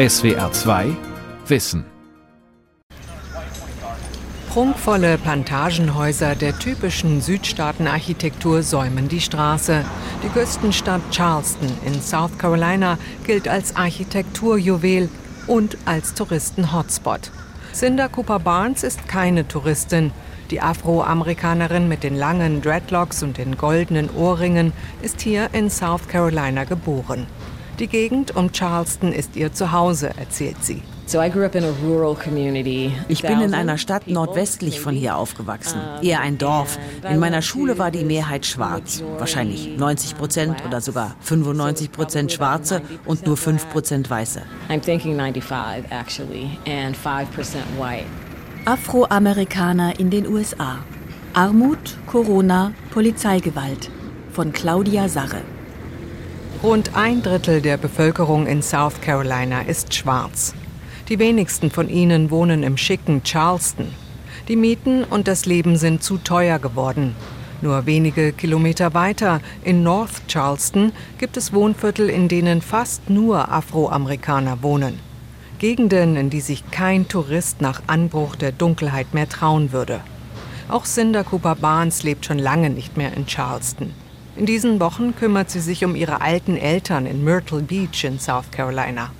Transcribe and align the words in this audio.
SWR 0.00 0.50
2 0.50 0.96
Wissen 1.46 1.84
Prunkvolle 4.48 5.18
Plantagenhäuser 5.18 6.36
der 6.36 6.58
typischen 6.58 7.20
Südstaatenarchitektur 7.20 8.62
säumen 8.62 9.08
die 9.08 9.20
Straße. 9.20 9.84
Die 10.24 10.30
Küstenstadt 10.30 11.02
Charleston 11.10 11.68
in 11.84 12.00
South 12.00 12.38
Carolina 12.38 12.96
gilt 13.26 13.46
als 13.46 13.76
Architekturjuwel 13.76 15.10
und 15.46 15.76
als 15.84 16.14
Touristen-Hotspot. 16.14 17.30
Cinda 17.74 18.08
Cooper 18.08 18.38
Barnes 18.38 18.84
ist 18.84 19.06
keine 19.06 19.46
Touristin. 19.48 20.12
Die 20.50 20.62
Afroamerikanerin 20.62 21.88
mit 21.88 22.04
den 22.04 22.16
langen 22.16 22.62
Dreadlocks 22.62 23.22
und 23.22 23.36
den 23.36 23.58
goldenen 23.58 24.08
Ohrringen 24.08 24.72
ist 25.02 25.20
hier 25.20 25.50
in 25.52 25.68
South 25.68 26.08
Carolina 26.08 26.64
geboren. 26.64 27.26
Die 27.80 27.86
Gegend 27.86 28.36
um 28.36 28.52
Charleston 28.52 29.10
ist 29.10 29.36
ihr 29.36 29.54
Zuhause, 29.54 30.10
erzählt 30.18 30.62
sie. 30.62 30.82
Ich 33.08 33.22
bin 33.22 33.40
in 33.40 33.54
einer 33.54 33.78
Stadt 33.78 34.06
nordwestlich 34.06 34.80
von 34.80 34.94
hier 34.94 35.16
aufgewachsen, 35.16 35.80
eher 36.02 36.20
ein 36.20 36.36
Dorf. 36.36 36.78
In 37.08 37.18
meiner 37.18 37.40
Schule 37.40 37.78
war 37.78 37.90
die 37.90 38.04
Mehrheit 38.04 38.44
schwarz, 38.44 39.02
wahrscheinlich 39.16 39.78
90 39.78 40.18
Prozent 40.18 40.62
oder 40.66 40.82
sogar 40.82 41.16
95 41.20 41.90
Prozent 41.90 42.32
Schwarze 42.32 42.82
und 43.06 43.24
nur 43.26 43.38
5 43.38 43.70
Prozent 43.70 44.10
Weiße. 44.10 44.42
Afroamerikaner 48.66 49.98
in 49.98 50.10
den 50.10 50.26
USA. 50.26 50.80
Armut, 51.32 51.96
Corona, 52.06 52.72
Polizeigewalt 52.90 53.90
von 54.32 54.52
Claudia 54.52 55.08
Sarre. 55.08 55.40
Rund 56.62 56.94
ein 56.94 57.22
Drittel 57.22 57.62
der 57.62 57.78
Bevölkerung 57.78 58.46
in 58.46 58.60
South 58.60 59.00
Carolina 59.00 59.62
ist 59.62 59.94
schwarz. 59.94 60.52
Die 61.08 61.18
wenigsten 61.18 61.70
von 61.70 61.88
ihnen 61.88 62.30
wohnen 62.30 62.64
im 62.64 62.76
schicken 62.76 63.22
Charleston. 63.24 63.94
Die 64.46 64.56
Mieten 64.56 65.04
und 65.04 65.26
das 65.26 65.46
Leben 65.46 65.78
sind 65.78 66.02
zu 66.02 66.18
teuer 66.18 66.58
geworden. 66.58 67.16
Nur 67.62 67.86
wenige 67.86 68.32
Kilometer 68.32 68.92
weiter, 68.92 69.40
in 69.64 69.82
North 69.82 70.28
Charleston, 70.28 70.92
gibt 71.16 71.38
es 71.38 71.54
Wohnviertel, 71.54 72.10
in 72.10 72.28
denen 72.28 72.60
fast 72.60 73.08
nur 73.08 73.50
Afroamerikaner 73.50 74.62
wohnen. 74.62 74.98
Gegenden, 75.58 76.16
in 76.16 76.28
die 76.28 76.42
sich 76.42 76.70
kein 76.70 77.08
Tourist 77.08 77.62
nach 77.62 77.80
Anbruch 77.86 78.36
der 78.36 78.52
Dunkelheit 78.52 79.14
mehr 79.14 79.30
trauen 79.30 79.72
würde. 79.72 80.00
Auch 80.68 80.84
Cinder 80.84 81.24
Cooper 81.24 81.54
Barnes 81.54 82.02
lebt 82.02 82.26
schon 82.26 82.38
lange 82.38 82.68
nicht 82.68 82.98
mehr 82.98 83.14
in 83.14 83.24
Charleston. 83.24 83.94
In 84.40 84.46
diesen 84.46 84.80
Wochen 84.80 85.14
kümmert 85.14 85.50
sie 85.50 85.60
sich 85.60 85.84
um 85.84 85.94
ihre 85.94 86.22
alten 86.22 86.56
Eltern 86.56 87.04
in 87.04 87.22
Myrtle 87.22 87.60
Beach 87.60 88.04
in 88.04 88.18
South 88.18 88.50
Carolina. 88.50 89.10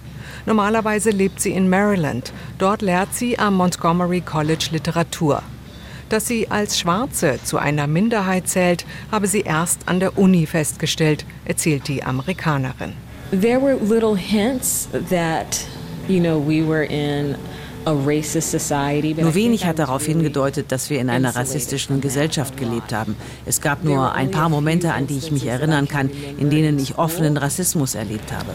Normalerweise 0.46 1.10
lebt 1.10 1.42
sie 1.42 1.50
in 1.50 1.68
Maryland. 1.68 2.32
Dort 2.56 2.80
lehrt 2.80 3.12
sie 3.12 3.38
am 3.38 3.52
Montgomery 3.56 4.22
College 4.22 4.70
Literatur. 4.72 5.42
Dass 6.08 6.26
sie 6.26 6.50
als 6.50 6.78
Schwarze 6.78 7.38
zu 7.44 7.58
einer 7.58 7.86
Minderheit 7.86 8.48
zählt, 8.48 8.86
habe 9.12 9.26
sie 9.26 9.42
erst 9.42 9.88
an 9.88 10.00
der 10.00 10.16
Uni 10.16 10.46
festgestellt, 10.46 11.26
erzählt 11.44 11.86
die 11.88 12.02
Amerikanerin. 12.02 12.94
There 13.30 13.60
were 13.60 13.76
little 13.76 14.16
hints 14.16 14.88
that, 15.10 15.66
you 16.08 16.20
know, 16.20 16.42
we 16.42 16.66
were 16.66 16.86
in 16.86 17.36
nur 19.22 19.34
wenig 19.34 19.66
hat 19.66 19.78
darauf 19.78 20.04
hingedeutet, 20.04 20.72
dass 20.72 20.90
wir 20.90 21.00
in 21.00 21.10
einer 21.10 21.34
rassistischen 21.36 22.00
Gesellschaft 22.00 22.56
gelebt 22.56 22.92
haben. 22.92 23.16
Es 23.46 23.60
gab 23.60 23.84
nur 23.84 24.12
ein 24.12 24.30
paar 24.30 24.48
Momente, 24.48 24.92
an 24.92 25.06
die 25.06 25.18
ich 25.18 25.30
mich 25.30 25.46
erinnern 25.46 25.88
kann, 25.88 26.10
in 26.38 26.50
denen 26.50 26.78
ich 26.78 26.98
offenen 26.98 27.36
Rassismus 27.36 27.94
erlebt 27.94 28.32
habe. 28.32 28.54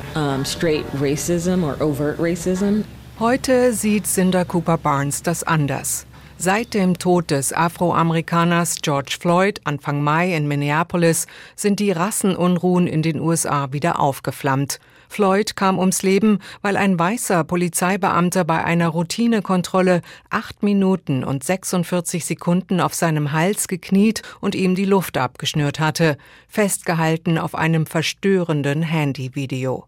Heute 3.19 3.73
sieht 3.73 4.07
Cinder 4.07 4.45
Cooper 4.45 4.77
Barnes 4.77 5.23
das 5.23 5.43
anders. 5.43 6.05
Seit 6.37 6.73
dem 6.73 6.99
Tod 6.99 7.31
des 7.31 7.53
Afroamerikaners 7.53 8.81
George 8.81 9.15
Floyd 9.19 9.61
Anfang 9.63 10.03
Mai 10.03 10.35
in 10.35 10.49
Minneapolis 10.49 11.27
sind 11.55 11.79
die 11.79 11.91
Rassenunruhen 11.91 12.87
in 12.87 13.01
den 13.01 13.21
USA 13.21 13.71
wieder 13.71 14.01
aufgeflammt. 14.01 14.79
Floyd 15.09 15.55
kam 15.55 15.79
ums 15.79 16.03
Leben, 16.03 16.39
weil 16.61 16.77
ein 16.77 16.97
weißer 16.97 17.43
Polizeibeamter 17.43 18.43
bei 18.43 18.63
einer 18.63 18.89
Routinekontrolle 18.89 20.01
acht 20.29 20.63
Minuten 20.63 21.23
und 21.23 21.43
46 21.43 22.25
Sekunden 22.25 22.79
auf 22.79 22.93
seinem 22.93 23.31
Hals 23.31 23.67
gekniet 23.67 24.21
und 24.41 24.55
ihm 24.55 24.75
die 24.75 24.85
Luft 24.85 25.17
abgeschnürt 25.17 25.79
hatte, 25.79 26.17
festgehalten 26.47 27.37
auf 27.37 27.55
einem 27.55 27.85
verstörenden 27.85 28.81
Handyvideo. 28.81 29.87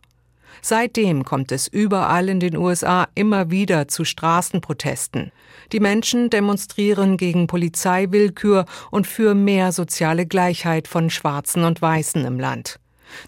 Seitdem 0.62 1.24
kommt 1.24 1.52
es 1.52 1.68
überall 1.68 2.30
in 2.30 2.40
den 2.40 2.58
USA 2.58 3.08
immer 3.16 3.52
wieder 3.52 3.88
zu 3.88 4.06
Straßenprotesten. 4.06 5.32
Die 5.72 5.80
Menschen 5.80 6.30
demonstrieren 6.30 7.18
gegen 7.18 7.48
Polizeiwillkür 7.48 8.66
und 8.92 9.08
für 9.08 9.36
mehr 9.36 9.72
soziale 9.72 10.26
Gleichheit 10.26 10.88
von 10.88 11.10
Schwarzen 11.10 11.64
und 11.64 11.82
Weißen 11.82 12.26
im 12.26 12.40
Land. 12.40 12.80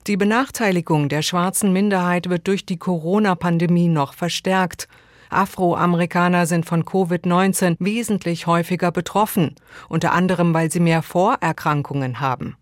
Die 0.07 0.17
Benachteiligung 0.17 1.09
der 1.09 1.21
schwarzen 1.21 1.73
Minderheit 1.73 2.29
wird 2.29 2.47
durch 2.47 2.65
die 2.65 2.77
Corona-Pandemie 2.77 3.87
noch 3.87 4.13
verstärkt. 4.13 4.87
Afroamerikaner 5.29 6.45
sind 6.45 6.65
von 6.65 6.83
Covid-19 6.83 7.75
wesentlich 7.79 8.47
häufiger 8.47 8.91
betroffen, 8.91 9.55
unter 9.87 10.13
anderem 10.13 10.53
weil 10.53 10.71
sie 10.71 10.79
mehr 10.79 11.03
Vorerkrankungen 11.03 12.19
haben. 12.19 12.57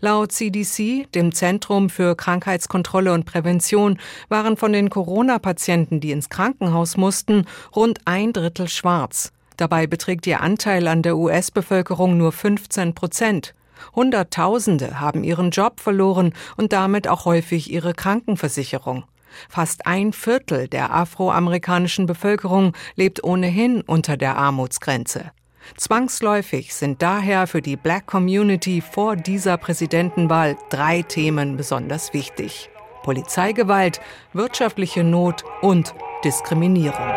Laut 0.00 0.32
CDC, 0.32 1.06
dem 1.14 1.32
Zentrum 1.32 1.88
für 1.90 2.16
Krankheitskontrolle 2.16 3.12
und 3.12 3.26
Prävention, 3.26 3.98
waren 4.28 4.56
von 4.56 4.72
den 4.72 4.90
Corona-Patienten, 4.90 6.00
die 6.00 6.10
ins 6.10 6.28
Krankenhaus 6.28 6.96
mussten, 6.96 7.46
rund 7.74 8.00
ein 8.04 8.32
Drittel 8.32 8.68
schwarz. 8.68 9.32
Dabei 9.56 9.86
beträgt 9.86 10.26
ihr 10.26 10.40
Anteil 10.40 10.86
an 10.88 11.02
der 11.02 11.16
US-Bevölkerung 11.16 12.16
nur 12.16 12.32
15 12.32 12.94
Prozent. 12.94 13.54
Hunderttausende 13.94 15.00
haben 15.00 15.24
ihren 15.24 15.50
Job 15.50 15.80
verloren 15.80 16.32
und 16.56 16.72
damit 16.72 17.08
auch 17.08 17.24
häufig 17.24 17.70
ihre 17.70 17.94
Krankenversicherung. 17.94 19.04
Fast 19.48 19.86
ein 19.86 20.12
Viertel 20.12 20.68
der 20.68 20.92
afroamerikanischen 20.92 22.06
Bevölkerung 22.06 22.72
lebt 22.96 23.22
ohnehin 23.22 23.82
unter 23.82 24.16
der 24.16 24.36
Armutsgrenze. 24.36 25.32
Zwangsläufig 25.76 26.74
sind 26.74 27.02
daher 27.02 27.46
für 27.46 27.60
die 27.60 27.76
Black 27.76 28.06
Community 28.06 28.80
vor 28.80 29.16
dieser 29.16 29.58
Präsidentenwahl 29.58 30.56
drei 30.70 31.02
Themen 31.02 31.56
besonders 31.56 32.14
wichtig. 32.14 32.70
Polizeigewalt, 33.02 34.00
wirtschaftliche 34.32 35.04
Not 35.04 35.44
und 35.60 35.94
Diskriminierung. 36.24 37.08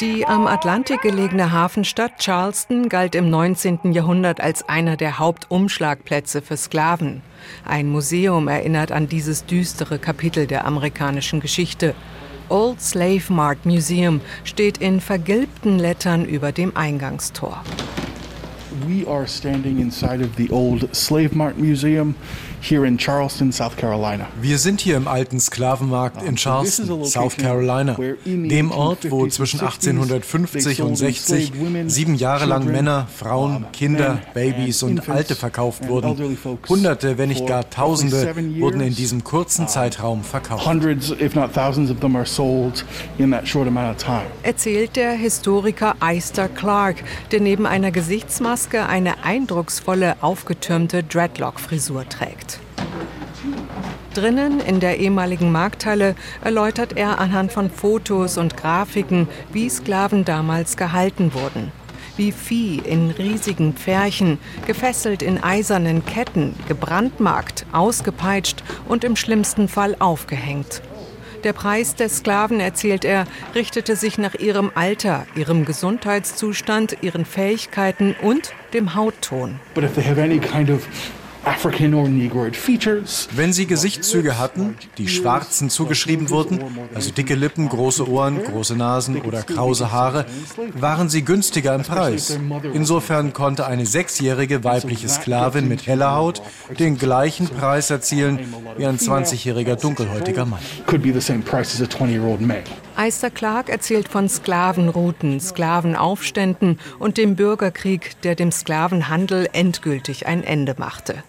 Die 0.00 0.26
am 0.26 0.46
Atlantik 0.46 1.02
gelegene 1.02 1.52
Hafenstadt 1.52 2.12
Charleston 2.20 2.88
galt 2.88 3.14
im 3.14 3.28
19. 3.28 3.92
Jahrhundert 3.92 4.40
als 4.40 4.66
einer 4.66 4.96
der 4.96 5.18
Hauptumschlagplätze 5.18 6.40
für 6.40 6.56
Sklaven. 6.56 7.20
Ein 7.66 7.90
Museum 7.90 8.48
erinnert 8.48 8.92
an 8.92 9.08
dieses 9.08 9.44
düstere 9.44 9.98
Kapitel 9.98 10.46
der 10.46 10.64
amerikanischen 10.64 11.40
Geschichte. 11.40 11.94
Old 12.48 12.80
Slave 12.80 13.24
Mart 13.28 13.66
Museum 13.66 14.22
steht 14.44 14.78
in 14.78 15.02
vergilbten 15.02 15.78
Lettern 15.78 16.24
über 16.24 16.50
dem 16.50 16.74
Eingangstor. 16.74 17.62
We 18.86 19.06
are 19.06 19.28
standing 19.28 19.80
inside 19.80 20.24
of 20.24 20.30
the 20.38 20.50
old 20.50 20.96
Slave 20.96 21.34
Mart 21.34 21.58
Museum 21.58 22.14
here 22.60 22.86
in 22.86 22.98
Charleston, 22.98 23.52
South 23.52 23.76
Carolina. 23.76 24.26
Wir 24.40 24.58
sind 24.58 24.80
hier 24.80 24.96
im 24.96 25.08
alten 25.08 25.40
Sklavenmarkt 25.40 26.22
in 26.22 26.36
Charleston, 26.36 27.04
South 27.04 27.36
Carolina, 27.36 27.96
dem 28.24 28.70
Ort, 28.70 29.10
wo 29.10 29.26
zwischen 29.26 29.60
1850 29.60 30.82
und 30.82 30.96
60 30.96 31.52
sieben 31.86 32.14
Jahre 32.14 32.46
lang 32.46 32.66
Männer, 32.66 33.06
Frauen, 33.14 33.66
Kinder, 33.72 34.18
Babys 34.34 34.82
und 34.82 35.08
Alte 35.08 35.34
verkauft 35.34 35.88
wurden. 35.88 36.36
Hunderte, 36.68 37.18
wenn 37.18 37.28
nicht 37.30 37.46
gar 37.46 37.68
Tausende, 37.70 38.34
wurden 38.60 38.80
in 38.80 38.94
diesem 38.94 39.24
kurzen 39.24 39.68
Zeitraum 39.68 40.22
verkauft. 40.24 40.66
Erzählt 44.42 44.96
der 44.96 45.12
Historiker 45.12 45.96
Eister 46.00 46.48
Clark, 46.48 46.96
der 47.30 47.40
neben 47.40 47.66
einer 47.66 47.90
Gesichtsmaske 47.90 48.86
eine 48.86 49.24
eindrucksvolle 49.24 50.16
aufgetürmte 50.20 51.02
Dreadlock-Frisur 51.02 52.08
trägt. 52.08 52.49
Drinnen 54.14 54.58
in 54.58 54.80
der 54.80 54.98
ehemaligen 54.98 55.52
Markthalle 55.52 56.16
erläutert 56.42 56.96
er 56.96 57.20
anhand 57.20 57.52
von 57.52 57.70
Fotos 57.70 58.38
und 58.38 58.56
Grafiken, 58.56 59.28
wie 59.52 59.68
Sklaven 59.70 60.24
damals 60.24 60.76
gehalten 60.76 61.32
wurden. 61.32 61.70
Wie 62.16 62.32
Vieh 62.32 62.78
in 62.84 63.10
riesigen 63.10 63.74
Pferchen, 63.74 64.38
gefesselt 64.66 65.22
in 65.22 65.42
eisernen 65.42 66.04
Ketten, 66.04 66.56
gebrandmarkt, 66.66 67.66
ausgepeitscht 67.72 68.64
und 68.88 69.04
im 69.04 69.14
schlimmsten 69.14 69.68
Fall 69.68 69.94
aufgehängt. 70.00 70.82
Der 71.44 71.52
Preis 71.54 71.94
der 71.94 72.08
Sklaven, 72.08 72.60
erzählt 72.60 73.04
er, 73.04 73.24
richtete 73.54 73.96
sich 73.96 74.18
nach 74.18 74.34
ihrem 74.34 74.72
Alter, 74.74 75.24
ihrem 75.36 75.64
Gesundheitszustand, 75.64 76.98
ihren 77.00 77.24
Fähigkeiten 77.24 78.14
und 78.20 78.52
dem 78.74 78.94
Hautton. 78.94 79.60
Kind 79.74 80.70
of 80.70 80.86
wenn 83.32 83.52
sie 83.52 83.66
Gesichtszüge 83.66 84.38
hatten, 84.38 84.76
die 84.98 85.08
Schwarzen 85.08 85.70
zugeschrieben 85.70 86.28
wurden, 86.28 86.60
also 86.94 87.10
dicke 87.10 87.34
Lippen, 87.34 87.68
große 87.68 88.08
Ohren, 88.08 88.42
große 88.44 88.76
Nasen 88.76 89.22
oder 89.22 89.42
krause 89.42 89.90
Haare, 89.90 90.26
waren 90.74 91.08
sie 91.08 91.24
günstiger 91.24 91.74
im 91.74 91.82
Preis. 91.82 92.38
Insofern 92.74 93.32
konnte 93.32 93.66
eine 93.66 93.86
sechsjährige 93.86 94.64
weibliche 94.64 95.08
Sklavin 95.08 95.66
mit 95.66 95.86
heller 95.86 96.14
Haut 96.14 96.42
den 96.78 96.98
gleichen 96.98 97.48
Preis 97.48 97.90
erzielen 97.90 98.38
wie 98.76 98.86
ein 98.86 98.98
20-jähriger 98.98 99.76
dunkelhäutiger 99.76 100.44
Mann. 100.44 100.60
Eister 102.96 103.30
Clark 103.30 103.70
erzählt 103.70 104.08
von 104.08 104.28
Sklavenrouten, 104.28 105.40
Sklavenaufständen 105.40 106.78
und 106.98 107.16
dem 107.16 107.34
Bürgerkrieg, 107.34 108.20
der 108.22 108.34
dem 108.34 108.52
Sklavenhandel 108.52 109.48
endgültig 109.52 110.26
ein 110.26 110.44
Ende 110.44 110.74
machte. 110.76 111.22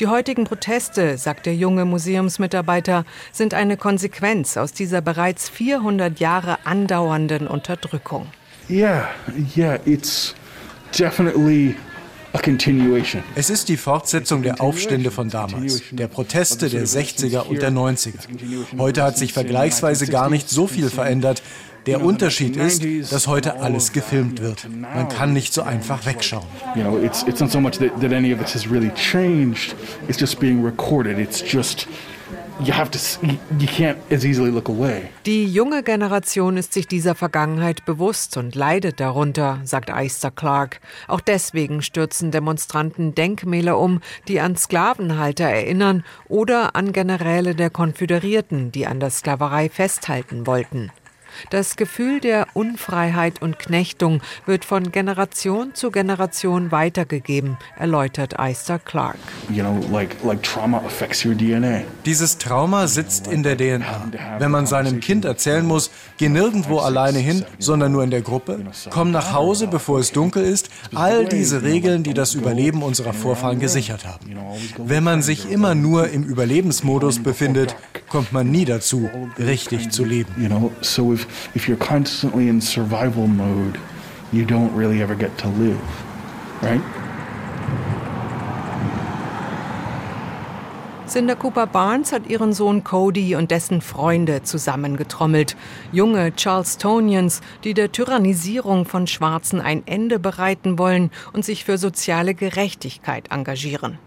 Die 0.00 0.06
heutigen 0.06 0.44
Proteste, 0.44 1.18
sagt 1.18 1.44
der 1.44 1.54
junge 1.54 1.84
Museumsmitarbeiter, 1.84 3.04
sind 3.32 3.52
eine 3.52 3.76
Konsequenz 3.76 4.56
aus 4.56 4.72
dieser 4.72 5.02
bereits 5.02 5.50
400 5.50 6.18
Jahre 6.18 6.56
andauernden 6.64 7.46
Unterdrückung. 7.46 8.26
Yeah, 8.70 9.10
yeah, 9.54 9.78
it's 9.84 10.34
definitely 10.98 11.76
es 13.34 13.50
ist 13.50 13.68
die 13.68 13.76
Fortsetzung 13.76 14.42
der 14.42 14.60
Aufstände 14.60 15.10
von 15.10 15.28
damals, 15.28 15.82
der 15.90 16.06
Proteste 16.06 16.68
der 16.68 16.86
60er 16.86 17.40
und 17.40 17.60
der 17.60 17.72
90er. 17.72 18.14
Heute 18.78 19.02
hat 19.02 19.18
sich 19.18 19.32
vergleichsweise 19.32 20.06
gar 20.06 20.30
nicht 20.30 20.48
so 20.48 20.68
viel 20.68 20.90
verändert. 20.90 21.42
Der 21.90 22.04
Unterschied 22.04 22.56
ist, 22.56 23.12
dass 23.12 23.26
heute 23.26 23.60
alles 23.60 23.92
gefilmt 23.92 24.40
wird. 24.40 24.68
Man 24.70 25.08
kann 25.08 25.32
nicht 25.32 25.52
so 25.52 25.62
einfach 25.62 26.06
wegschauen. 26.06 26.46
You 26.76 26.82
know, 26.82 26.98
it's 26.98 27.24
it's 27.24 27.40
not 27.40 27.50
so 27.50 27.60
much 27.60 27.78
that, 27.78 28.00
that 28.00 28.12
any 28.12 28.32
of 28.32 28.38
this 28.38 28.54
has 28.54 28.70
really 28.70 28.90
changed. 28.94 29.74
It's 30.06 30.20
just 30.20 30.38
being 30.38 30.64
recorded. 30.64 31.18
It's 31.18 31.42
just 31.52 31.88
die 35.24 35.46
junge 35.46 35.82
Generation 35.82 36.56
ist 36.58 36.72
sich 36.74 36.86
dieser 36.86 37.14
Vergangenheit 37.14 37.84
bewusst 37.86 38.36
und 38.36 38.54
leidet 38.54 39.00
darunter, 39.00 39.60
sagt 39.64 39.90
Eister 39.90 40.30
Clark. 40.30 40.80
Auch 41.08 41.20
deswegen 41.20 41.80
stürzen 41.80 42.30
Demonstranten 42.30 43.14
Denkmäler 43.14 43.78
um, 43.78 44.02
die 44.28 44.40
an 44.40 44.56
Sklavenhalter 44.56 45.44
erinnern 45.44 46.04
oder 46.28 46.76
an 46.76 46.92
Generäle 46.92 47.54
der 47.54 47.70
Konföderierten, 47.70 48.72
die 48.72 48.86
an 48.86 49.00
der 49.00 49.10
Sklaverei 49.10 49.70
festhalten 49.70 50.46
wollten. 50.46 50.92
Das 51.48 51.76
Gefühl 51.76 52.20
der 52.20 52.46
Unfreiheit 52.54 53.40
und 53.40 53.58
Knechtung 53.58 54.20
wird 54.46 54.64
von 54.64 54.92
Generation 54.92 55.74
zu 55.74 55.90
Generation 55.90 56.70
weitergegeben, 56.70 57.56
erläutert 57.78 58.38
Eister 58.38 58.78
Clark. 58.78 59.16
You 59.48 59.62
know, 59.62 59.80
like, 59.90 60.16
like 60.22 60.42
trauma 60.42 60.82
your 61.24 61.34
DNA. 61.34 61.82
Dieses 62.04 62.38
Trauma 62.38 62.86
sitzt 62.86 63.26
in 63.26 63.42
der 63.42 63.56
DNA. 63.56 64.10
Wenn 64.38 64.50
man 64.50 64.66
seinem 64.66 65.00
Kind 65.00 65.24
erzählen 65.24 65.64
muss, 65.64 65.90
geh 66.18 66.28
nirgendwo 66.28 66.78
alleine 66.78 67.18
hin, 67.18 67.44
sondern 67.58 67.92
nur 67.92 68.04
in 68.04 68.10
der 68.10 68.22
Gruppe, 68.22 68.64
komm 68.90 69.10
nach 69.10 69.32
Hause, 69.32 69.66
bevor 69.66 69.98
es 69.98 70.12
dunkel 70.12 70.44
ist, 70.44 70.70
all 70.94 71.26
diese 71.26 71.62
Regeln, 71.62 72.02
die 72.02 72.14
das 72.14 72.34
Überleben 72.34 72.82
unserer 72.82 73.12
Vorfahren 73.12 73.60
gesichert 73.60 74.06
haben. 74.06 74.36
Wenn 74.78 75.04
man 75.04 75.22
sich 75.22 75.50
immer 75.50 75.74
nur 75.74 76.08
im 76.08 76.24
Überlebensmodus 76.24 77.22
befindet, 77.22 77.76
kommt 78.08 78.32
man 78.32 78.50
nie 78.50 78.64
dazu, 78.64 79.08
richtig 79.38 79.90
zu 79.90 80.04
leben. 80.04 80.30
If 81.54 81.68
you're 81.68 81.76
constantly 81.76 82.48
in 82.48 82.60
survival 82.60 83.26
mode, 83.26 83.78
you 84.32 84.44
don't 84.44 84.74
really 84.74 85.02
ever 85.02 85.14
get 85.14 85.36
to 85.38 85.48
live, 85.48 85.80
right? 86.62 86.80
Cinder 91.06 91.34
Cooper 91.34 91.66
Barnes 91.66 92.12
hat 92.12 92.28
ihren 92.28 92.52
Sohn 92.52 92.84
Cody 92.84 93.34
und 93.34 93.50
dessen 93.50 93.80
Freunde 93.80 94.44
zusammengetrommelt. 94.44 95.56
Junge 95.90 96.32
Charlestonians, 96.36 97.40
die 97.64 97.74
der 97.74 97.90
Tyrannisierung 97.90 98.84
von 98.84 99.08
Schwarzen 99.08 99.60
ein 99.60 99.82
Ende 99.88 100.20
bereiten 100.20 100.78
wollen 100.78 101.10
und 101.32 101.44
sich 101.44 101.64
für 101.64 101.78
soziale 101.78 102.34
Gerechtigkeit 102.34 103.32
engagieren. 103.32 103.98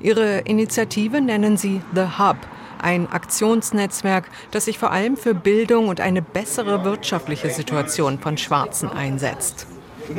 Ihre 0.00 0.38
Initiative 0.38 1.20
nennen 1.20 1.56
sie 1.56 1.80
The 1.96 2.18
Hub– 2.18 2.36
ein 2.82 3.10
Aktionsnetzwerk, 3.10 4.28
das 4.50 4.66
sich 4.66 4.78
vor 4.78 4.90
allem 4.90 5.16
für 5.16 5.34
Bildung 5.34 5.88
und 5.88 6.00
eine 6.00 6.22
bessere 6.22 6.84
wirtschaftliche 6.84 7.50
Situation 7.50 8.18
von 8.18 8.38
Schwarzen 8.38 8.90
einsetzt. 8.90 9.66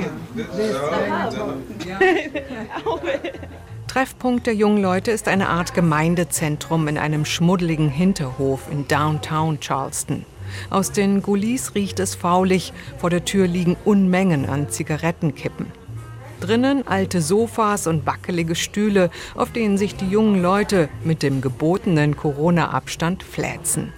Treffpunkt 3.87 4.47
der 4.47 4.55
jungen 4.55 4.81
Leute 4.81 5.11
ist 5.11 5.27
eine 5.27 5.49
Art 5.49 5.75
Gemeindezentrum 5.75 6.87
in 6.87 6.97
einem 6.97 7.25
schmuddeligen 7.25 7.89
Hinterhof 7.89 8.61
in 8.71 8.87
Downtown 8.87 9.59
Charleston. 9.59 10.25
Aus 10.69 10.91
den 10.91 11.21
Gullis 11.21 11.75
riecht 11.75 11.99
es 11.99 12.15
faulig, 12.15 12.73
vor 12.97 13.09
der 13.09 13.25
Tür 13.25 13.47
liegen 13.47 13.75
Unmengen 13.85 14.49
an 14.49 14.69
Zigarettenkippen. 14.69 15.82
Drinnen 16.43 16.85
alte 16.85 17.21
Sofas 17.21 17.87
und 17.87 18.05
wackelige 18.05 18.55
Stühle, 18.55 19.09
auf 19.33 19.53
denen 19.53 19.77
sich 19.77 19.95
die 19.95 20.09
jungen 20.09 20.41
Leute 20.41 20.89
mit 21.05 21.23
dem 21.23 21.39
gebotenen 21.39 22.17
Corona-Abstand 22.17 23.23
fläzen. 23.23 23.93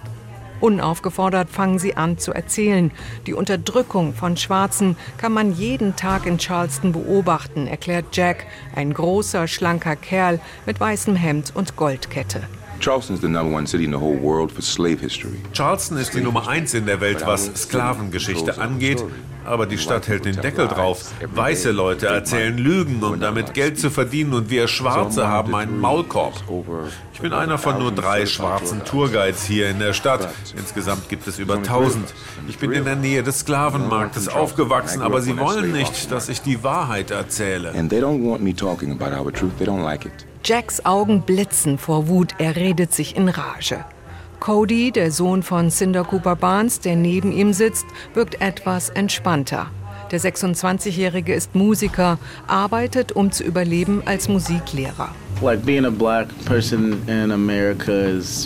Unaufgefordert 0.60 1.50
fangen 1.50 1.80
sie 1.80 1.96
an 1.96 2.18
zu 2.18 2.32
erzählen. 2.32 2.92
Die 3.26 3.34
Unterdrückung 3.34 4.14
von 4.14 4.36
Schwarzen 4.36 4.96
kann 5.18 5.32
man 5.32 5.56
jeden 5.56 5.96
Tag 5.96 6.24
in 6.24 6.38
Charleston 6.38 6.92
beobachten, 6.92 7.66
erklärt 7.66 8.04
Jack, 8.12 8.46
ein 8.76 8.94
großer, 8.94 9.48
schlanker 9.48 9.96
Kerl 9.96 10.38
mit 10.66 10.78
weißem 10.78 11.16
Hemd 11.16 11.50
und 11.52 11.74
Goldkette. 11.74 12.44
Charleston 12.78 13.16
ist 15.98 16.14
die 16.14 16.20
Nummer 16.20 16.46
eins 16.46 16.74
in 16.74 16.86
der 16.86 17.00
Welt, 17.00 17.26
was 17.26 17.50
Sklavengeschichte 17.56 18.60
angeht. 18.60 19.02
Aber 19.46 19.66
die 19.66 19.78
Stadt 19.78 20.08
hält 20.08 20.24
den 20.24 20.40
Deckel 20.40 20.66
drauf. 20.68 21.12
Weiße 21.34 21.70
Leute 21.70 22.06
erzählen 22.06 22.58
Lügen, 22.58 23.02
um 23.02 23.20
damit 23.20 23.54
Geld 23.54 23.78
zu 23.78 23.90
verdienen 23.90 24.34
und 24.34 24.50
wir 24.50 24.66
Schwarze 24.68 25.28
haben 25.28 25.54
einen 25.54 25.80
Maulkorb. 25.80 26.34
Ich 27.14 27.20
bin 27.20 27.32
einer 27.32 27.56
von 27.56 27.78
nur 27.78 27.92
drei 27.92 28.26
schwarzen 28.26 28.84
Tourguides 28.84 29.44
hier 29.44 29.70
in 29.70 29.78
der 29.78 29.92
Stadt. 29.92 30.28
Insgesamt 30.56 31.08
gibt 31.08 31.26
es 31.26 31.38
über 31.38 31.54
1000. 31.54 32.12
Ich 32.48 32.58
bin 32.58 32.72
in 32.72 32.84
der 32.84 32.96
Nähe 32.96 33.22
des 33.22 33.40
Sklavenmarktes 33.40 34.28
aufgewachsen, 34.28 35.00
aber 35.00 35.22
sie 35.22 35.38
wollen 35.38 35.72
nicht, 35.72 36.10
dass 36.10 36.28
ich 36.28 36.42
die 36.42 36.62
Wahrheit 36.62 37.10
erzähle. 37.10 37.72
Jacks 40.44 40.84
Augen 40.84 41.22
blitzen 41.22 41.78
vor 41.78 42.08
Wut, 42.08 42.34
er 42.38 42.56
redet 42.56 42.92
sich 42.92 43.16
in 43.16 43.28
Rage. 43.28 43.84
Cody, 44.40 44.92
der 44.92 45.10
Sohn 45.10 45.42
von 45.42 45.70
Cinder 45.70 46.04
Cooper 46.04 46.36
Barnes, 46.36 46.80
der 46.80 46.96
neben 46.96 47.32
ihm 47.32 47.52
sitzt, 47.52 47.86
wirkt 48.14 48.40
etwas 48.40 48.90
entspannter. 48.90 49.70
Der 50.12 50.20
26-Jährige 50.20 51.34
ist 51.34 51.54
Musiker, 51.54 52.18
arbeitet, 52.46 53.12
um 53.12 53.32
zu 53.32 53.42
überleben, 53.42 54.02
als 54.04 54.28
Musiklehrer. 54.28 55.08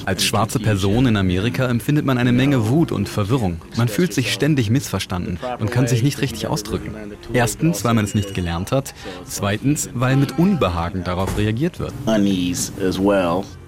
Als 0.06 0.24
schwarze 0.24 0.58
Person 0.58 1.06
in 1.06 1.16
Amerika 1.16 1.66
empfindet 1.68 2.04
man 2.04 2.18
eine 2.18 2.32
Menge 2.32 2.68
Wut 2.68 2.90
und 2.90 3.08
Verwirrung. 3.08 3.60
Man 3.76 3.88
fühlt 3.88 4.12
sich 4.12 4.32
ständig 4.32 4.70
missverstanden 4.70 5.38
und 5.60 5.70
kann 5.70 5.86
sich 5.86 6.02
nicht 6.02 6.20
richtig 6.20 6.48
ausdrücken. 6.48 6.94
Erstens, 7.32 7.84
weil 7.84 7.94
man 7.94 8.04
es 8.06 8.14
nicht 8.14 8.34
gelernt 8.34 8.72
hat. 8.72 8.94
Zweitens, 9.24 9.90
weil 9.94 10.16
mit 10.16 10.38
Unbehagen 10.38 11.04
darauf 11.04 11.38
reagiert 11.38 11.78
wird. 11.78 11.92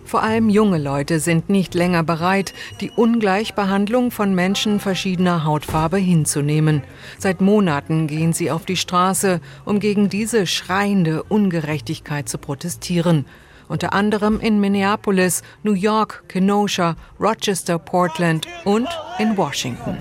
Vor 0.05 0.23
allem 0.23 0.49
junge 0.49 0.79
Leute 0.79 1.21
sind 1.21 1.49
nicht 1.49 1.75
länger 1.75 2.03
bereit, 2.03 2.53
die 2.81 2.91
Ungleichbehandlung 2.91 4.11
von 4.11 4.35
Menschen 4.35 4.81
verschiedener 4.81 5.45
Hautfarbe 5.45 5.97
hinzunehmen. 5.97 6.83
Seit 7.19 7.41
Monaten 7.41 8.07
gehen 8.07 8.33
sie 8.33 8.51
auf 8.51 8.67
die 8.67 8.77
Straße, 8.77 9.41
um 9.65 9.81
gegen 9.81 10.09
diese 10.09 10.47
schreiende 10.47 11.23
Ungerechtigkeit 11.23 12.29
zu 12.29 12.39
protestieren. 12.39 13.25
Unter 13.69 13.95
anderem 13.95 14.39
in 14.39 14.61
Minneapolis, 14.61 15.43
New 15.63 15.73
York, 15.73 16.25
Kenosha, 16.29 16.97
Rochester, 17.19 17.79
Portland 17.79 18.47
und 18.65 18.89
in 19.19 19.37
Washington. 19.37 19.97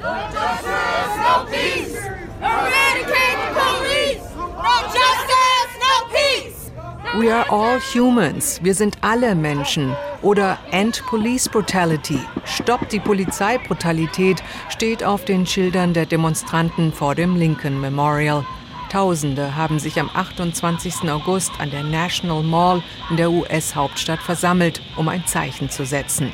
We 7.13 7.29
are 7.29 7.45
all 7.49 7.77
humans. 7.93 8.61
Wir 8.63 8.73
sind 8.73 8.97
alle 9.01 9.35
Menschen. 9.35 9.93
Oder 10.21 10.57
End 10.71 11.03
Police 11.07 11.49
Brutality. 11.49 12.17
Stopp 12.45 12.87
die 12.87 13.01
Polizeibrutalität 13.01 14.41
steht 14.69 15.03
auf 15.03 15.25
den 15.25 15.45
Schildern 15.45 15.93
der 15.93 16.05
Demonstranten 16.05 16.93
vor 16.93 17.13
dem 17.13 17.35
Lincoln 17.35 17.81
Memorial. 17.81 18.45
Tausende 18.89 19.57
haben 19.57 19.77
sich 19.77 19.99
am 19.99 20.09
28. 20.13 21.11
August 21.11 21.51
an 21.59 21.69
der 21.69 21.83
National 21.83 22.43
Mall 22.43 22.81
in 23.09 23.17
der 23.17 23.29
US-Hauptstadt 23.29 24.19
versammelt, 24.19 24.81
um 24.95 25.09
ein 25.09 25.25
Zeichen 25.25 25.69
zu 25.69 25.85
setzen. 25.85 26.31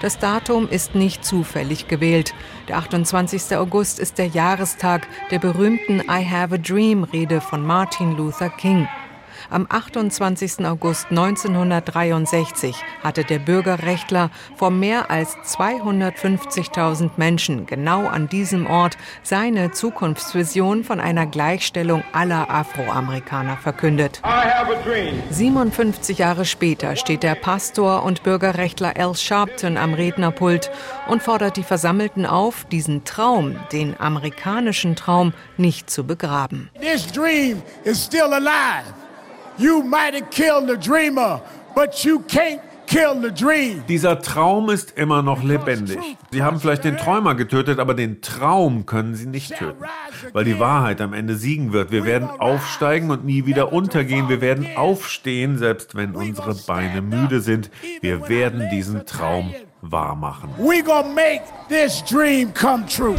Das 0.00 0.18
Datum 0.18 0.68
ist 0.68 0.96
nicht 0.96 1.24
zufällig 1.24 1.86
gewählt. 1.86 2.34
Der 2.66 2.78
28. 2.78 3.56
August 3.56 4.00
ist 4.00 4.18
der 4.18 4.26
Jahrestag 4.26 5.06
der 5.30 5.38
berühmten 5.38 6.00
I 6.00 6.28
Have 6.28 6.56
a 6.56 6.58
Dream 6.58 7.04
Rede 7.04 7.40
von 7.40 7.64
Martin 7.64 8.16
Luther 8.16 8.50
King. 8.50 8.88
Am 9.50 9.66
28. 9.68 10.66
August 10.66 11.06
1963 11.08 12.76
hatte 13.02 13.24
der 13.24 13.38
Bürgerrechtler 13.38 14.30
vor 14.56 14.70
mehr 14.70 15.10
als 15.10 15.36
250.000 15.36 17.12
Menschen 17.16 17.64
genau 17.64 18.06
an 18.06 18.28
diesem 18.28 18.66
Ort 18.66 18.98
seine 19.22 19.70
Zukunftsvision 19.70 20.84
von 20.84 21.00
einer 21.00 21.24
Gleichstellung 21.24 22.04
aller 22.12 22.50
Afroamerikaner 22.50 23.56
verkündet. 23.56 24.20
57 25.30 26.18
Jahre 26.18 26.44
später 26.44 26.96
steht 26.96 27.22
der 27.22 27.34
Pastor 27.34 28.02
und 28.02 28.22
Bürgerrechtler 28.22 28.94
Al 28.98 29.14
Sharpton 29.14 29.78
am 29.78 29.94
Rednerpult 29.94 30.70
und 31.08 31.22
fordert 31.22 31.56
die 31.56 31.62
Versammelten 31.62 32.26
auf, 32.26 32.66
diesen 32.66 33.04
Traum, 33.04 33.56
den 33.72 33.98
amerikanischen 33.98 34.94
Traum, 34.94 35.32
nicht 35.56 35.88
zu 35.88 36.04
begraben. 36.04 36.68
This 36.80 37.10
dream 37.10 37.62
is 37.84 38.04
still 38.04 38.34
alive. 38.34 38.97
You 39.58 39.82
might 39.82 40.14
have 40.14 40.30
killed 40.30 40.68
the 40.68 40.76
dreamer, 40.76 41.40
but 41.74 42.04
you 42.04 42.20
can't 42.20 42.60
dieser 43.88 44.20
Traum 44.20 44.70
ist 44.70 44.96
immer 44.96 45.22
noch 45.22 45.42
lebendig. 45.42 45.98
Sie 46.32 46.42
haben 46.42 46.58
vielleicht 46.58 46.84
den 46.84 46.96
Träumer 46.96 47.34
getötet, 47.34 47.80
aber 47.80 47.92
den 47.92 48.22
Traum 48.22 48.86
können 48.86 49.14
Sie 49.14 49.26
nicht 49.26 49.56
töten, 49.56 49.84
weil 50.32 50.44
die 50.44 50.58
Wahrheit 50.58 51.02
am 51.02 51.12
Ende 51.12 51.36
siegen 51.36 51.72
wird. 51.74 51.90
Wir 51.90 52.06
werden 52.06 52.28
aufsteigen 52.28 53.10
und 53.10 53.26
nie 53.26 53.44
wieder 53.44 53.72
untergehen. 53.72 54.30
Wir 54.30 54.40
werden 54.40 54.66
aufstehen, 54.76 55.58
selbst 55.58 55.96
wenn 55.96 56.14
unsere 56.14 56.54
Beine 56.54 57.02
müde 57.02 57.40
sind. 57.40 57.70
Wir 58.00 58.28
werden 58.28 58.68
diesen 58.70 59.04
Traum 59.04 59.54
wahr 59.82 60.16
machen. 60.16 60.48
We 60.56 60.82
gonna 60.82 61.08
make 61.08 61.42
this 61.68 62.02
dream 62.04 62.54
come 62.54 62.86
true. 62.86 63.16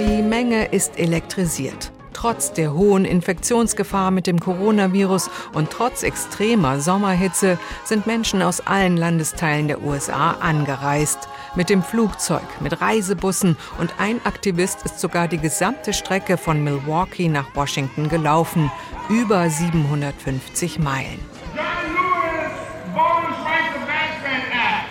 Die 0.00 0.22
Menge 0.22 0.64
ist 0.66 0.98
elektrisiert. 0.98 1.92
Trotz 2.22 2.52
der 2.52 2.72
hohen 2.72 3.04
Infektionsgefahr 3.04 4.12
mit 4.12 4.28
dem 4.28 4.38
Coronavirus 4.38 5.28
und 5.54 5.70
trotz 5.70 6.04
extremer 6.04 6.78
Sommerhitze 6.78 7.58
sind 7.84 8.06
Menschen 8.06 8.42
aus 8.42 8.60
allen 8.60 8.96
Landesteilen 8.96 9.66
der 9.66 9.82
USA 9.82 10.36
angereist. 10.38 11.18
Mit 11.56 11.68
dem 11.68 11.82
Flugzeug, 11.82 12.44
mit 12.60 12.80
Reisebussen 12.80 13.56
und 13.80 13.94
ein 13.98 14.24
Aktivist 14.24 14.84
ist 14.84 15.00
sogar 15.00 15.26
die 15.26 15.38
gesamte 15.38 15.92
Strecke 15.92 16.36
von 16.36 16.62
Milwaukee 16.62 17.28
nach 17.28 17.56
Washington 17.56 18.08
gelaufen. 18.08 18.70
Über 19.08 19.50
750 19.50 20.78
Meilen. 20.78 21.31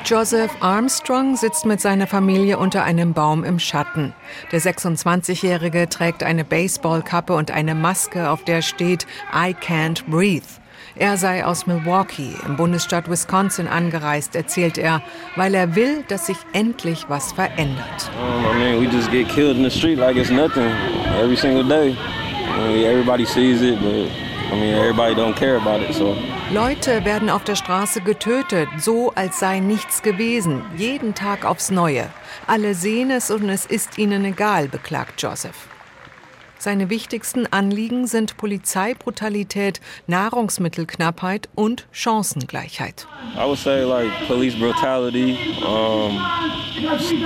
Joseph 0.06 0.52
Armstrong 0.62 1.36
sitzt 1.36 1.66
mit 1.66 1.80
seiner 1.80 2.08
Familie 2.08 2.58
unter 2.58 2.84
einem 2.84 3.14
Baum 3.14 3.44
im 3.44 3.60
Schatten. 3.60 4.14
Der 4.52 4.60
26-Jährige 4.60 5.88
trägt 5.90 6.24
eine 6.24 6.44
Baseballkappe 6.44 7.34
und 7.34 7.52
eine 7.52 7.76
Maske, 7.76 8.30
auf 8.30 8.44
der 8.44 8.62
steht 8.62 9.06
I 9.34 9.54
can't 9.54 10.04
breathe. 10.10 10.48
Er 10.96 11.18
sei 11.18 11.46
aus 11.46 11.68
Milwaukee 11.68 12.34
im 12.46 12.58
Bundesstaat 12.58 13.10
Wisconsin 13.10 13.68
angereist, 13.68 14.36
erzählt 14.36 14.78
er, 14.78 15.02
weil 15.36 15.54
er 15.54 15.76
will, 15.76 16.04
dass 16.08 16.26
sich 16.26 16.38
endlich 16.52 17.06
was 17.08 17.32
verändert. 17.32 18.12
I 18.18 18.58
mean, 18.58 18.82
we 18.82 18.88
just 18.88 19.12
get 19.12 19.30
killed 19.30 19.56
in 19.58 19.64
the 19.64 19.70
street 19.70 20.00
like 20.00 20.18
it's 20.18 20.32
nothing 20.32 20.72
every 21.22 21.38
single 21.38 21.64
day. 21.64 21.96
I 21.96 22.74
mean, 22.74 22.86
everybody 22.86 23.26
sees 23.26 23.62
it, 23.62 23.80
but 23.82 24.10
Leute 26.54 27.06
werden 27.06 27.30
auf 27.30 27.46
der 27.46 27.56
Straße 27.56 28.02
getötet, 28.02 28.68
so 28.78 29.12
als 29.16 29.40
sei 29.40 29.60
nichts 29.60 30.02
gewesen, 30.02 30.62
jeden 30.76 31.16
Tag 31.16 31.46
aufs 31.46 31.72
Neue. 31.72 32.10
Alle 32.48 32.76
sehen 32.76 33.12
es 33.12 33.32
und 33.32 33.48
es 33.50 33.66
ist 33.66 33.98
ihnen 33.98 34.26
egal, 34.26 34.68
beklagt 34.68 35.22
Joseph. 35.22 35.71
Seine 36.62 36.92
wichtigsten 36.92 37.48
Anliegen 37.52 38.06
sind 38.06 38.38
Polizeibrutalität, 38.38 39.82
Nahrungsmittelknappheit 40.06 41.50
und 41.56 41.88
Chancengleichheit. 41.92 43.08
I 43.36 43.48
would 43.48 43.58
say 43.58 43.84
like 43.84 44.12
police 44.28 44.54
brutality, 44.54 45.40
um, 45.66 46.22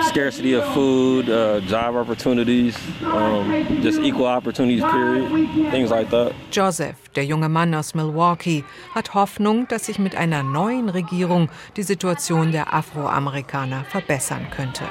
scarcity 0.10 0.56
of 0.56 0.64
food, 0.74 1.28
uh, 1.28 1.60
job 1.68 1.96
opportunities, 1.96 2.76
um, 3.02 3.52
just 3.84 4.00
equal 4.00 4.26
opportunities 4.26 4.86
period, 4.86 5.28
things 5.70 5.90
like 5.90 6.10
that. 6.12 6.32
Joseph, 6.54 6.96
der 7.18 7.26
junge 7.26 7.50
Mann 7.50 7.76
aus 7.76 7.94
Milwaukee, 7.94 8.64
hat 8.94 9.16
Hoffnung, 9.16 9.68
dass 9.68 9.88
sich 9.88 10.00
mit 10.00 10.16
einer 10.16 10.44
neuen 10.44 10.88
Regierung 10.88 11.50
die 11.76 11.84
Situation 11.84 12.54
der 12.54 12.74
Afroamerikaner 12.74 13.84
verbessern 13.90 14.48
könnte. 14.56 14.86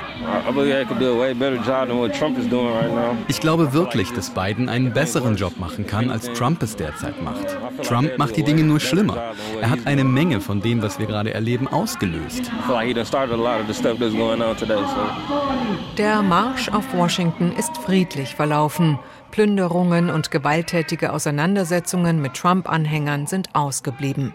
Ich 3.29 3.41
glaube 3.41 3.73
wirklich, 3.73 4.13
dass 4.13 4.34
Biden 4.35 4.69
einen 4.69 4.93
besseren 4.93 5.37
Job 5.37 5.59
machen 5.59 5.87
kann, 5.87 6.11
als 6.11 6.33
Trump 6.33 6.63
es 6.63 6.77
derzeit 6.77 7.23
macht. 7.23 7.57
Trump 7.83 8.19
macht 8.19 8.37
die 8.37 8.43
Dinge 8.43 8.65
nur 8.65 8.81
schlimmer. 8.81 9.33
Er 9.61 9.71
hat 9.71 9.87
eine 9.87 10.05
Menge 10.05 10.41
von 10.41 10.61
dem, 10.61 10.83
was 10.83 10.99
wir 10.99 11.07
gerade 11.07 11.33
erleben, 11.33 11.69
ausgelöst. 11.69 12.51
Der 15.99 16.23
Marsch 16.23 16.69
auf 16.69 16.95
Washington 16.95 17.53
ist 17.57 17.77
friedlich 17.79 18.35
verlaufen. 18.35 18.99
Plünderungen 19.31 20.11
und 20.11 20.31
gewalttätige 20.31 21.13
Auseinandersetzungen 21.13 22.21
mit 22.21 22.35
Trump-Anhängern 22.35 23.27
sind 23.27 23.55
ausgeblieben. 23.55 24.35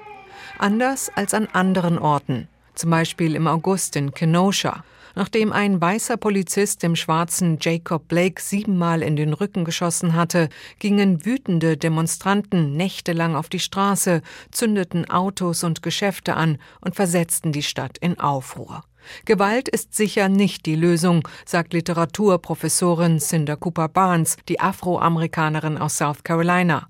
Anders 0.57 1.09
als 1.15 1.33
an 1.33 1.47
anderen 1.53 1.97
Orten, 1.97 2.49
zum 2.75 2.89
Beispiel 2.89 3.35
im 3.35 3.47
August 3.47 3.95
in 3.95 4.13
Kenosha, 4.13 4.83
Nachdem 5.19 5.51
ein 5.51 5.81
weißer 5.81 6.15
Polizist 6.15 6.81
dem 6.81 6.95
schwarzen 6.95 7.57
Jacob 7.59 8.07
Blake 8.07 8.41
siebenmal 8.41 9.01
in 9.01 9.17
den 9.17 9.33
Rücken 9.33 9.65
geschossen 9.65 10.13
hatte, 10.13 10.47
gingen 10.79 11.25
wütende 11.25 11.75
Demonstranten 11.75 12.77
nächtelang 12.77 13.35
auf 13.35 13.49
die 13.49 13.59
Straße, 13.59 14.21
zündeten 14.49 15.09
Autos 15.09 15.65
und 15.65 15.83
Geschäfte 15.83 16.35
an 16.35 16.57
und 16.79 16.95
versetzten 16.95 17.51
die 17.51 17.63
Stadt 17.63 17.97
in 17.97 18.17
Aufruhr. 18.17 18.85
Gewalt 19.25 19.67
ist 19.67 19.93
sicher 19.93 20.29
nicht 20.29 20.65
die 20.65 20.77
Lösung, 20.77 21.27
sagt 21.45 21.73
Literaturprofessorin 21.73 23.19
Cinder 23.19 23.57
Cooper 23.57 23.89
Barnes, 23.89 24.37
die 24.47 24.61
Afroamerikanerin 24.61 25.77
aus 25.77 25.97
South 25.97 26.23
Carolina. 26.23 26.87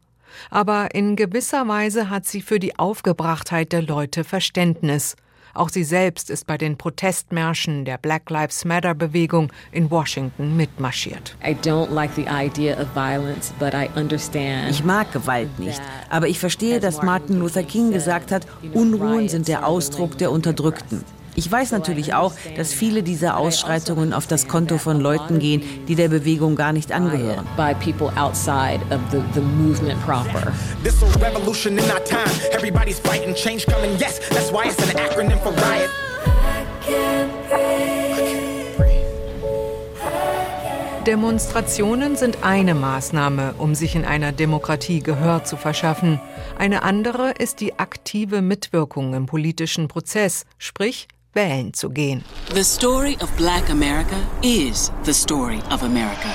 Aber 0.51 0.93
in 0.93 1.15
gewisser 1.15 1.67
Weise 1.67 2.11
hat 2.11 2.27
sie 2.27 2.43
für 2.43 2.59
die 2.59 2.77
Aufgebrachtheit 2.77 3.71
der 3.71 3.81
Leute 3.81 4.23
Verständnis. 4.23 5.15
Auch 5.53 5.69
sie 5.69 5.83
selbst 5.83 6.29
ist 6.29 6.47
bei 6.47 6.57
den 6.57 6.77
Protestmärschen 6.77 7.85
der 7.85 7.97
Black 7.97 8.29
Lives 8.29 8.65
Matter 8.65 8.93
Bewegung 8.93 9.51
in 9.71 9.89
Washington 9.89 10.55
mitmarschiert. 10.55 11.35
Ich 14.69 14.83
mag 14.83 15.11
Gewalt 15.11 15.59
nicht, 15.59 15.81
aber 16.09 16.27
ich 16.27 16.39
verstehe, 16.39 16.79
dass 16.79 17.01
Martin 17.01 17.39
Luther 17.39 17.63
King 17.63 17.91
gesagt 17.91 18.31
hat, 18.31 18.45
Unruhen 18.73 19.29
sind 19.29 19.47
der 19.47 19.65
Ausdruck 19.65 20.17
der 20.17 20.31
Unterdrückten. 20.31 21.03
Ich 21.39 21.49
weiß 21.49 21.71
natürlich 21.71 22.13
auch, 22.15 22.33
dass 22.57 22.73
viele 22.73 23.01
dieser 23.01 23.37
Ausschreitungen 23.37 24.11
auf 24.11 24.27
das 24.27 24.49
Konto 24.49 24.77
von 24.77 24.99
Leuten 24.99 25.39
gehen, 25.39 25.63
die 25.87 25.95
der 25.95 26.09
Bewegung 26.09 26.57
gar 26.57 26.73
nicht 26.73 26.91
angehören. 26.91 27.47
Demonstrationen 41.07 42.17
sind 42.17 42.43
eine 42.43 42.75
Maßnahme, 42.75 43.53
um 43.57 43.75
sich 43.75 43.95
in 43.95 44.03
einer 44.03 44.33
Demokratie 44.33 44.99
Gehör 44.99 45.45
zu 45.45 45.55
verschaffen. 45.55 46.19
Eine 46.57 46.83
andere 46.83 47.31
ist 47.31 47.61
die 47.61 47.79
aktive 47.79 48.41
Mitwirkung 48.41 49.13
im 49.13 49.25
politischen 49.25 49.87
Prozess, 49.87 50.45
sprich 50.57 51.07
wählen 51.33 51.73
zu 51.73 51.89
gehen. 51.89 52.23
The 52.53 52.63
story 52.63 53.17
of 53.21 53.35
black 53.37 53.69
America 53.69 54.17
is 54.41 54.91
the 55.03 55.13
story 55.13 55.61
of 55.69 55.83
America. 55.83 56.29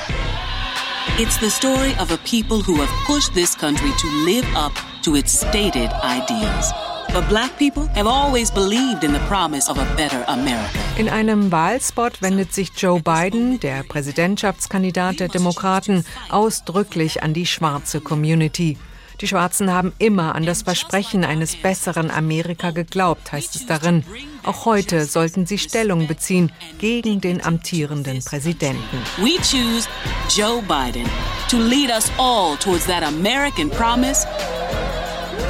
It's 1.18 1.38
the 1.38 1.50
story 1.50 1.94
of 2.00 2.10
a 2.10 2.18
people 2.18 2.60
who 2.60 2.80
have 2.80 2.90
pushed 3.06 3.34
this 3.34 3.54
country 3.54 3.90
to 3.98 4.08
live 4.24 4.46
up 4.56 4.72
to 5.02 5.14
its 5.14 5.32
stated 5.32 5.90
ideals. 6.02 6.72
But 7.12 7.28
black 7.28 7.56
people 7.58 7.86
have 7.94 8.08
always 8.08 8.50
believed 8.50 9.04
in 9.04 9.12
the 9.12 9.20
promise 9.28 9.70
of 9.70 9.78
a 9.78 9.84
better 9.96 10.24
America. 10.26 10.78
In 10.98 11.08
einem 11.08 11.52
Wahlspot 11.52 12.20
wendet 12.22 12.52
sich 12.52 12.70
Joe 12.76 13.00
Biden, 13.00 13.60
der 13.60 13.84
Präsidentschaftskandidat 13.84 15.20
der 15.20 15.28
Demokraten, 15.28 16.04
ausdrücklich 16.30 17.22
an 17.22 17.32
die 17.32 17.46
schwarze 17.46 18.00
Community. 18.00 18.76
Die 19.20 19.28
Schwarzen 19.28 19.72
haben 19.72 19.92
immer 19.98 20.34
an 20.34 20.44
das 20.44 20.62
Versprechen 20.62 21.24
eines 21.24 21.56
besseren 21.56 22.10
Amerika 22.10 22.70
geglaubt, 22.70 23.32
heißt 23.32 23.54
es 23.56 23.66
darin. 23.66 24.04
Auch 24.42 24.64
heute 24.64 25.04
sollten 25.06 25.46
sie 25.46 25.58
Stellung 25.58 26.06
beziehen 26.06 26.52
gegen 26.78 27.20
den 27.20 27.44
amtierenden 27.44 28.22
Präsidenten. 28.24 28.98
We 29.18 29.36
choose 29.36 29.88
Joe 30.28 30.60
Biden 30.62 31.08
to 31.48 31.58
lead 31.58 31.90
us 31.90 32.10
all 32.18 32.56
towards 32.56 32.86
that 32.86 33.02
American 33.02 33.70
promise 33.70 34.26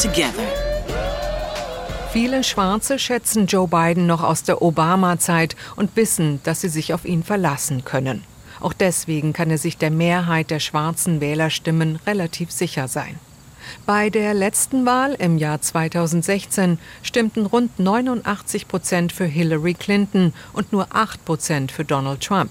together. 0.01 0.45
Viele 2.13 2.45
Schwarze 2.45 3.01
schätzen 3.01 3.47
Joe 3.47 3.67
Biden 3.67 4.07
noch 4.07 4.23
aus 4.23 4.45
der 4.45 4.63
Obama-Zeit 4.63 5.57
und 5.75 5.97
wissen, 5.97 6.41
dass 6.45 6.61
sie 6.61 6.69
sich 6.69 6.95
auf 6.95 7.05
ihn 7.05 7.25
verlassen 7.25 7.85
können. 7.85 8.23
Auch 8.61 8.73
deswegen 8.73 9.33
kann 9.33 9.51
er 9.51 9.59
sich 9.59 9.79
der 9.79 9.91
Mehrheit 9.91 10.51
der 10.51 10.61
schwarzen 10.61 11.21
Wählerstimmen 11.21 11.99
relativ 12.07 12.53
sicher 12.53 12.87
sein. 12.87 13.19
Bei 13.87 14.11
der 14.11 14.35
letzten 14.35 14.87
Wahl 14.87 15.15
im 15.19 15.39
Jahr 15.39 15.61
2016 15.61 16.79
stimmten 17.03 17.47
rund 17.47 17.79
89 17.79 18.69
Prozent 18.69 19.13
für 19.13 19.27
Hillary 19.27 19.75
Clinton 19.75 20.33
und 20.53 20.73
nur 20.73 20.89
8 20.91 21.25
Prozent 21.25 21.73
für 21.73 21.85
Donald 21.85 22.21
Trump. 22.21 22.51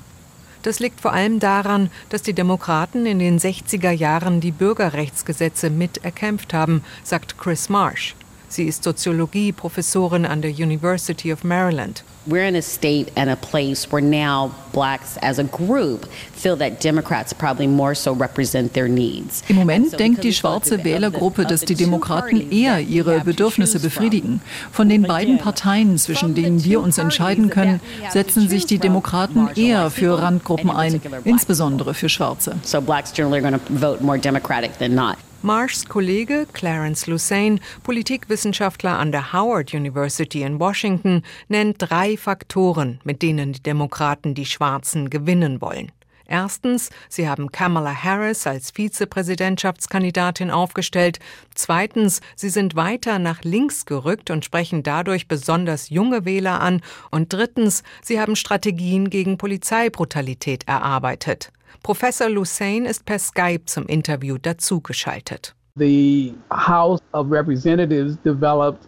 Das 0.63 0.79
liegt 0.79 1.01
vor 1.01 1.12
allem 1.12 1.39
daran, 1.39 1.89
dass 2.10 2.22
die 2.22 2.34
Demokraten 2.34 3.05
in 3.05 3.20
den 3.20 3.38
60er 3.38 3.91
Jahren 3.91 4.39
die 4.39 4.51
Bürgerrechtsgesetze 4.51 5.70
mit 5.70 6.03
erkämpft 6.05 6.53
haben, 6.53 6.84
sagt 7.03 7.38
Chris 7.38 7.67
Marsh. 7.67 8.15
Sie 8.54 8.66
ist 8.66 8.84
Soziologie-Professorin 8.84 10.28
an 10.28 10.44
der 10.44 10.52
University 10.52 11.34
of 11.34 11.44
Maryland. 11.44 12.04
We're 12.28 12.48
in 12.48 12.56
a 12.56 12.62
state 12.62 13.12
and 13.16 13.28
a 13.28 13.36
place 13.36 13.92
where 13.92 14.00
now 14.00 14.52
blacks 14.72 15.18
as 15.24 15.40
a 15.40 15.44
group 15.44 16.08
feel 16.36 16.56
that 16.58 16.80
Democrats 16.84 17.34
probably 17.34 17.66
more 17.66 17.96
so 17.96 18.14
represent 18.14 18.74
their 18.74 18.88
needs. 18.88 19.42
Im 19.48 19.56
Moment 19.56 20.00
denkt 20.00 20.24
die 20.24 20.34
schwarze 20.34 20.84
Wählergruppe, 20.84 21.46
dass 21.46 21.62
die 21.62 21.74
Demokraten 21.74 22.52
eher 22.52 22.80
ihre 22.80 23.22
Bedürfnisse 23.22 23.80
befriedigen. 23.80 24.40
Von 24.72 24.88
den 24.88 25.02
beiden 25.02 25.40
Parteien, 25.40 25.98
zwischen 25.98 26.36
denen 26.36 26.64
wir 26.64 26.80
uns 26.80 27.00
entscheiden 27.00 27.50
können, 27.50 27.82
setzen 28.12 28.48
sich 28.48 28.68
die 28.68 28.78
Demokraten 28.78 29.50
eher 29.56 29.90
für 29.90 30.22
Randgruppen 30.22 30.70
ein, 30.70 31.02
insbesondere 31.24 31.96
für 31.96 32.08
Schwarze. 32.08 32.58
So 32.62 32.80
blacks 32.80 33.12
generally 33.12 33.44
are 33.44 33.50
going 33.50 33.60
to 33.60 33.74
vote 33.74 34.04
more 34.04 34.20
Democratic 34.20 34.78
than 34.78 34.94
not. 34.94 35.18
Marshs 35.46 35.90
Kollege 35.90 36.48
Clarence 36.54 37.06
Lusain, 37.06 37.60
Politikwissenschaftler 37.84 38.98
an 38.98 39.12
der 39.12 39.34
Howard 39.34 39.74
University 39.74 40.42
in 40.42 40.58
Washington, 40.58 41.22
nennt 41.50 41.76
drei 41.80 42.16
Faktoren, 42.16 43.02
mit 43.04 43.22
denen 43.22 43.52
die 43.52 43.62
Demokraten 43.62 44.36
die 44.36 44.46
Schwarzen 44.46 45.10
gewinnen 45.10 45.60
wollen. 45.60 45.92
Erstens, 46.26 46.92
sie 47.10 47.28
haben 47.28 47.52
Kamala 47.52 47.94
Harris 47.94 48.48
als 48.48 48.72
Vizepräsidentschaftskandidatin 48.72 50.50
aufgestellt. 50.50 51.20
Zweitens, 51.54 52.22
sie 52.38 52.50
sind 52.50 52.78
weiter 52.78 53.20
nach 53.20 53.44
links 53.44 53.86
gerückt 53.86 54.30
und 54.30 54.46
sprechen 54.46 54.82
dadurch 54.82 55.28
besonders 55.28 55.90
junge 55.90 56.24
Wähler 56.24 56.62
an. 56.62 56.80
Und 57.12 57.34
drittens, 57.34 57.84
sie 58.02 58.18
haben 58.18 58.38
Strategien 58.38 59.10
gegen 59.10 59.38
Polizeibrutalität 59.38 60.70
erarbeitet. 60.70 61.52
Professor 61.84 62.30
Lusain 62.30 62.86
ist 62.86 63.04
per 63.04 63.20
Skype 63.20 63.66
zum 63.66 63.86
Interview 63.88 64.38
dazugeschaltet. 64.38 65.54
The 65.75 66.34
House 66.50 67.02
of 67.12 67.30
Representatives 67.30 68.18
developed 68.24 68.88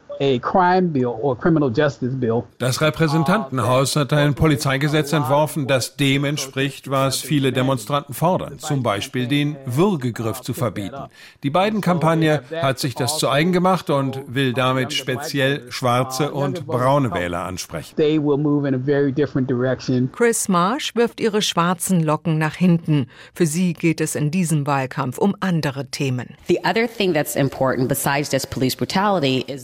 das 2.60 2.82
Repräsentantenhaus 2.82 3.96
hat 3.96 4.14
ein 4.14 4.34
Polizeigesetz 4.36 5.14
entworfen, 5.14 5.68
das 5.68 5.96
dem 5.96 6.24
entspricht, 6.26 6.90
was 6.90 7.22
viele 7.22 7.52
Demonstranten 7.52 8.14
fordern, 8.14 8.60
zum 8.60 8.84
Beispiel 8.84 9.28
den 9.28 9.56
Würgegriff 9.66 10.42
zu 10.42 10.54
verbieten. 10.54 11.10
Die 11.44 11.50
beiden 11.50 11.82
Kampagne 11.82 12.44
hat 12.62 12.80
sich 12.80 12.96
das 12.96 13.18
zu 13.18 13.30
eigen 13.30 13.52
gemacht 13.52 13.90
und 13.90 14.22
will 14.28 14.54
damit 14.54 14.94
speziell 14.94 15.72
schwarze 15.72 16.32
und 16.32 16.66
braune 16.66 17.14
Wähler 17.14 17.44
ansprechen. 17.44 17.96
Chris 20.12 20.48
Marsh 20.48 20.96
wirft 20.96 21.20
ihre 21.20 21.42
schwarzen 21.42 22.04
Locken 22.04 22.38
nach 22.38 22.56
hinten. 22.56 23.08
Für 23.34 23.46
sie 23.46 23.74
geht 23.74 24.02
es 24.02 24.16
in 24.16 24.32
diesem 24.32 24.68
Wahlkampf 24.68 25.18
um 25.18 25.36
andere 25.40 25.88
Themen. 25.88 26.36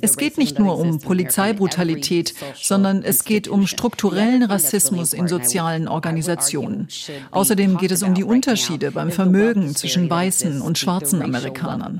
Es 0.01 0.17
geht 0.17 0.38
nicht 0.41 0.60
nur 0.60 0.79
um 0.79 1.00
Polizeibrutalität, 1.00 2.33
sondern 2.55 3.03
es 3.03 3.24
geht 3.24 3.48
um 3.48 3.67
strukturellen 3.67 4.43
Rassismus 4.43 5.13
in 5.13 5.27
sozialen 5.27 5.88
Organisationen. 5.88 6.88
Außerdem 7.29 7.77
geht 7.77 7.91
es 7.91 8.01
um 8.01 8.15
die 8.15 8.24
Unterschiede 8.24 8.91
beim 8.91 9.12
Vermögen 9.12 9.75
zwischen 9.75 10.10
weißen 10.10 10.62
und 10.62 10.79
schwarzen 10.79 11.22
Amerikanern. 11.22 12.00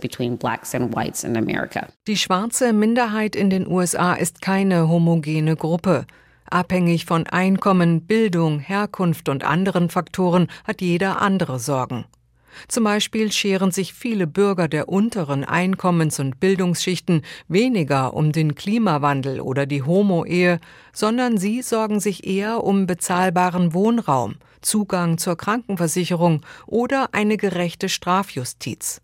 Die 2.08 2.18
schwarze 2.18 2.74
Minderheit 2.74 3.36
in 3.36 3.50
den 3.50 3.68
USA 3.68 4.14
ist 4.14 4.42
keine 4.42 4.90
homogene 4.90 5.56
Gruppe. 5.56 6.06
Abhängig 6.50 7.06
von 7.06 7.28
Einkommen, 7.28 8.02
Bildung, 8.08 8.60
Herkunft 8.60 9.30
und 9.30 9.44
anderen 9.44 9.90
Faktoren 9.90 10.48
hat 10.66 10.82
jeder 10.82 11.22
andere 11.22 11.60
Sorgen. 11.60 12.06
Zum 12.68 12.84
Beispiel 12.84 13.32
scheren 13.32 13.72
sich 13.72 13.94
viele 13.94 14.28
Bürger 14.28 14.68
der 14.68 14.90
unteren 14.90 15.44
Einkommens- 15.44 16.20
und 16.20 16.40
Bildungsschichten 16.40 17.24
weniger 17.48 18.14
um 18.14 18.32
den 18.32 18.56
Klimawandel 18.56 19.42
oder 19.42 19.66
die 19.66 19.84
Homo-Ehe, 19.84 20.60
sondern 20.94 21.38
sie 21.38 21.62
sorgen 21.62 22.00
sich 22.00 22.26
eher 22.26 22.64
um 22.64 22.88
bezahlbaren 22.88 23.74
Wohnraum, 23.74 24.36
Zugang 24.62 25.18
zur 25.18 25.38
Krankenversicherung 25.38 26.42
oder 26.68 27.10
eine 27.14 27.38
gerechte 27.38 27.90
Strafjustiz. 27.90 29.02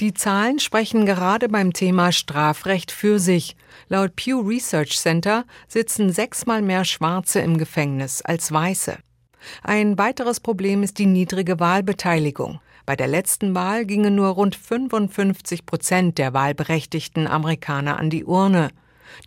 Die 0.00 0.14
Zahlen 0.14 0.58
sprechen 0.60 1.04
gerade 1.04 1.50
beim 1.50 1.74
Thema 1.74 2.10
Strafrecht 2.10 2.90
für 2.90 3.18
sich. 3.18 3.54
Laut 3.88 4.16
Pew 4.16 4.40
Research 4.40 4.98
Center 4.98 5.44
sitzen 5.68 6.10
sechsmal 6.10 6.62
mehr 6.62 6.86
Schwarze 6.86 7.40
im 7.40 7.58
Gefängnis 7.58 8.22
als 8.22 8.50
Weiße. 8.50 8.96
Ein 9.62 9.98
weiteres 9.98 10.40
Problem 10.40 10.82
ist 10.82 10.98
die 10.98 11.06
niedrige 11.06 11.60
Wahlbeteiligung. 11.60 12.60
Bei 12.90 12.96
der 12.96 13.06
letzten 13.06 13.54
Wahl 13.54 13.86
gingen 13.86 14.16
nur 14.16 14.30
rund 14.30 14.56
55 14.56 15.64
Prozent 15.64 16.18
der 16.18 16.34
wahlberechtigten 16.34 17.28
Amerikaner 17.28 18.00
an 18.00 18.10
die 18.10 18.24
Urne. 18.24 18.70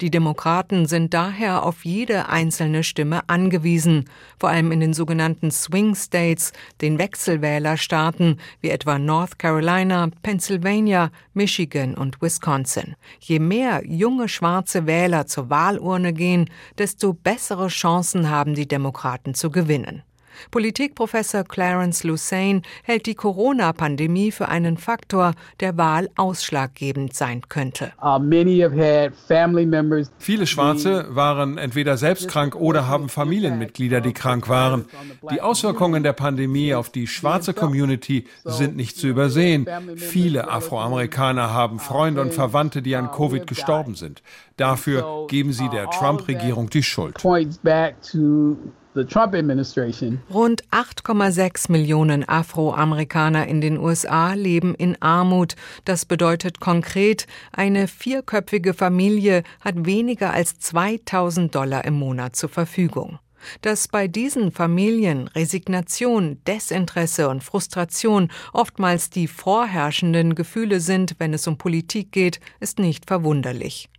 Die 0.02 0.12
Demokraten 0.12 0.86
sind 0.86 1.13
daher 1.13 1.63
auf 1.63 1.86
jede 1.86 2.28
einzelne 2.28 2.84
Stimme 2.84 3.21
angewiesen, 3.30 4.10
vor 4.38 4.49
allem 4.49 4.73
in 4.73 4.82
den 4.82 4.93
sogenannten 4.93 5.49
Swing 5.49 5.95
States, 5.95 6.52
den 6.82 6.99
Wechselwählerstaaten 6.99 8.38
wie 8.60 8.69
etwa 8.69 8.99
North 8.99 9.39
Carolina, 9.39 10.10
Pennsylvania, 10.23 11.10
Michigan 11.34 11.95
und 11.95 12.21
Wisconsin. 12.21 12.97
Je 13.21 13.39
mehr 13.39 13.82
junge 13.86 14.28
schwarze 14.28 14.88
Wähler 14.88 15.26
zur 15.26 15.49
Wahlurne 15.49 16.12
gehen, 16.12 16.49
desto 16.78 17.13
bessere 17.13 17.69
Chancen 17.69 18.30
haben 18.30 18.56
die 18.56 18.67
Demokraten 18.67 19.34
zu 19.34 19.52
gewinnen. 19.52 20.04
Politikprofessor 20.52 21.43
Clarence 21.43 22.04
Lusain 22.04 22.62
hält 22.84 23.06
die 23.06 23.15
Corona-Pandemie 23.15 24.32
für 24.32 24.48
einen 24.48 24.78
Faktor, 24.78 25.34
der 25.60 25.78
Wahl 25.78 26.10
ausschlaggebend 26.15 27.15
sein 27.15 27.41
könnte. 27.50 27.91
Uh, 28.02 28.19
Viele 30.19 30.48
Schwarze 30.48 31.06
waren 31.10 31.58
entweder 31.58 31.98
selbst 31.98 32.28
krank 32.28 32.56
oder 32.56 32.88
haben 32.88 33.10
Familienmitglieder, 33.10 34.02
die 34.02 34.13
krank 34.13 34.50
waren. 34.50 34.86
Die 35.32 35.41
Auswirkungen 35.41 36.04
der 36.04 36.13
Pandemie 36.13 36.74
auf 36.74 36.89
die 36.89 37.08
schwarze 37.08 37.54
Community 37.54 38.26
sind 38.43 38.76
nicht 38.76 38.98
zu 38.98 39.08
übersehen. 39.08 39.67
Viele 39.96 40.50
Afroamerikaner 40.50 41.54
haben 41.54 41.80
Freunde 41.80 42.22
und 42.22 42.34
Verwandte, 42.34 42.82
die 42.82 42.96
an 42.96 43.12
Covid 43.12 43.48
gestorben 43.48 43.96
sind. 43.96 44.22
Dafür 44.58 45.28
geben 45.28 45.54
sie 45.54 45.69
der 45.69 45.89
Trump-Regierung 45.89 46.69
die 46.69 46.84
Schuld. 46.84 47.17
Rund 50.32 50.63
8,6 50.69 51.71
Millionen 51.71 52.27
Afroamerikaner 52.27 53.47
in 53.47 53.60
den 53.60 53.77
USA 53.77 54.34
leben 54.34 54.75
in 54.75 55.01
Armut. 55.01 55.56
Das 55.86 56.06
bedeutet 56.06 56.60
konkret, 56.60 57.25
eine 57.51 57.88
vierköpfige 57.88 58.73
Familie 58.73 59.43
hat 59.62 59.86
weniger 59.86 60.32
als 60.34 60.60
2000 60.60 61.56
Dollar 61.56 61.86
im 61.86 61.95
Monat 61.95 62.36
zur 62.36 62.49
Verfügung. 62.49 63.19
Dass 63.62 63.88
bei 63.88 64.08
diesen 64.08 64.51
Familien 64.51 65.27
Resignation, 65.27 66.38
Desinteresse 66.47 67.29
und 67.29 67.43
Frustration 67.43 68.29
oftmals 68.53 69.10
die 69.10 69.27
vorherrschenden 69.27 70.36
Gefühle 70.36 70.79
sind, 70.79 71.15
wenn 71.17 71.34
es 71.34 71.47
um 71.47 71.58
Politik 71.58 72.12
geht, 72.12 72.39
ist 72.60 72.79
nicht 72.79 73.06
verwunderlich. 73.08 73.89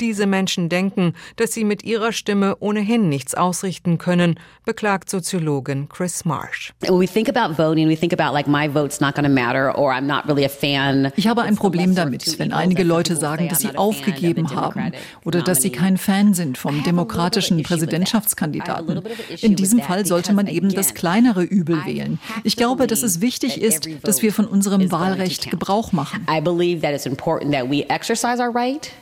Diese 0.00 0.26
Menschen 0.26 0.68
denken, 0.68 1.14
dass 1.36 1.52
sie 1.52 1.64
mit 1.64 1.84
ihrer 1.84 2.12
Stimme 2.12 2.56
ohnehin 2.60 3.08
nichts 3.08 3.34
ausrichten 3.34 3.98
können, 3.98 4.38
beklagt 4.64 5.10
Soziologin 5.10 5.88
Chris 5.88 6.24
Marsh. 6.24 6.72
Ich 11.16 11.28
habe 11.28 11.42
ein 11.42 11.56
Problem 11.56 11.94
damit, 11.94 12.38
wenn 12.38 12.52
einige 12.52 12.82
Leute 12.82 13.16
sagen, 13.16 13.48
dass 13.48 13.60
sie 13.60 13.76
aufgegeben 13.76 14.54
haben 14.54 14.92
oder 15.24 15.42
dass 15.42 15.62
sie 15.62 15.70
kein 15.70 15.96
Fan 15.96 16.34
sind 16.34 16.58
vom 16.58 16.82
demokratischen 16.82 17.62
Präsidentschaftskandidaten. 17.62 19.02
In 19.40 19.56
diesem 19.56 19.80
Fall 19.80 20.06
sollte 20.06 20.32
man 20.32 20.46
eben 20.46 20.72
das 20.74 20.94
kleinere 20.94 21.42
Übel 21.42 21.84
wählen. 21.84 22.18
Ich 22.42 22.56
glaube, 22.56 22.86
dass 22.86 23.02
es 23.02 23.20
wichtig 23.20 23.60
ist, 23.60 23.88
dass 24.02 24.22
wir 24.22 24.32
von 24.32 24.46
unserem 24.46 24.90
Wahlrecht 24.90 25.50
Gebrauch 25.50 25.92
machen. 25.92 26.26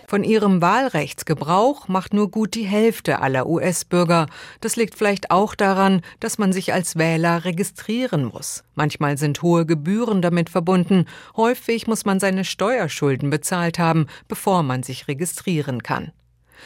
Von 0.07 0.25
ihrem 0.25 0.61
Wahlrecht 0.61 0.72
Wahlrechtsgebrauch 0.73 1.89
macht 1.89 2.15
nur 2.15 2.31
gut 2.31 2.55
die 2.55 2.65
Hälfte 2.65 3.21
aller 3.21 3.47
US-Bürger. 3.47 4.27
Das 4.63 4.75
liegt 4.75 4.95
vielleicht 4.95 5.31
auch 5.31 5.55
daran, 5.55 6.01
dass 6.19 6.39
man 6.39 6.55
sich 6.55 6.73
als 6.73 6.97
Wähler 6.97 7.45
registrieren 7.45 8.25
muss. 8.25 8.65
Manchmal 8.75 9.19
sind 9.19 9.43
hohe 9.43 9.67
Gebühren 9.67 10.23
damit 10.23 10.49
verbunden. 10.49 11.05
Häufig 11.37 11.89
muss 11.89 12.07
man 12.07 12.21
seine 12.21 12.47
Steuerschulden 12.47 13.29
bezahlt 13.29 13.79
haben, 13.79 14.07
bevor 14.29 14.63
man 14.63 14.83
sich 14.83 15.09
registrieren 15.09 15.83
kann. 15.83 16.11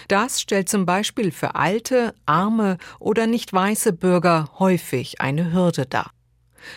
Das 0.07 0.40
stellt 0.40 0.69
zum 0.69 0.87
Beispiel 0.87 1.33
für 1.33 1.57
alte, 1.57 2.14
arme 2.27 2.79
oder 3.01 3.27
nicht 3.27 3.53
weiße 3.53 3.92
Bürger 3.92 4.51
häufig 4.61 5.21
eine 5.21 5.53
Hürde 5.53 5.85
dar. 5.85 6.12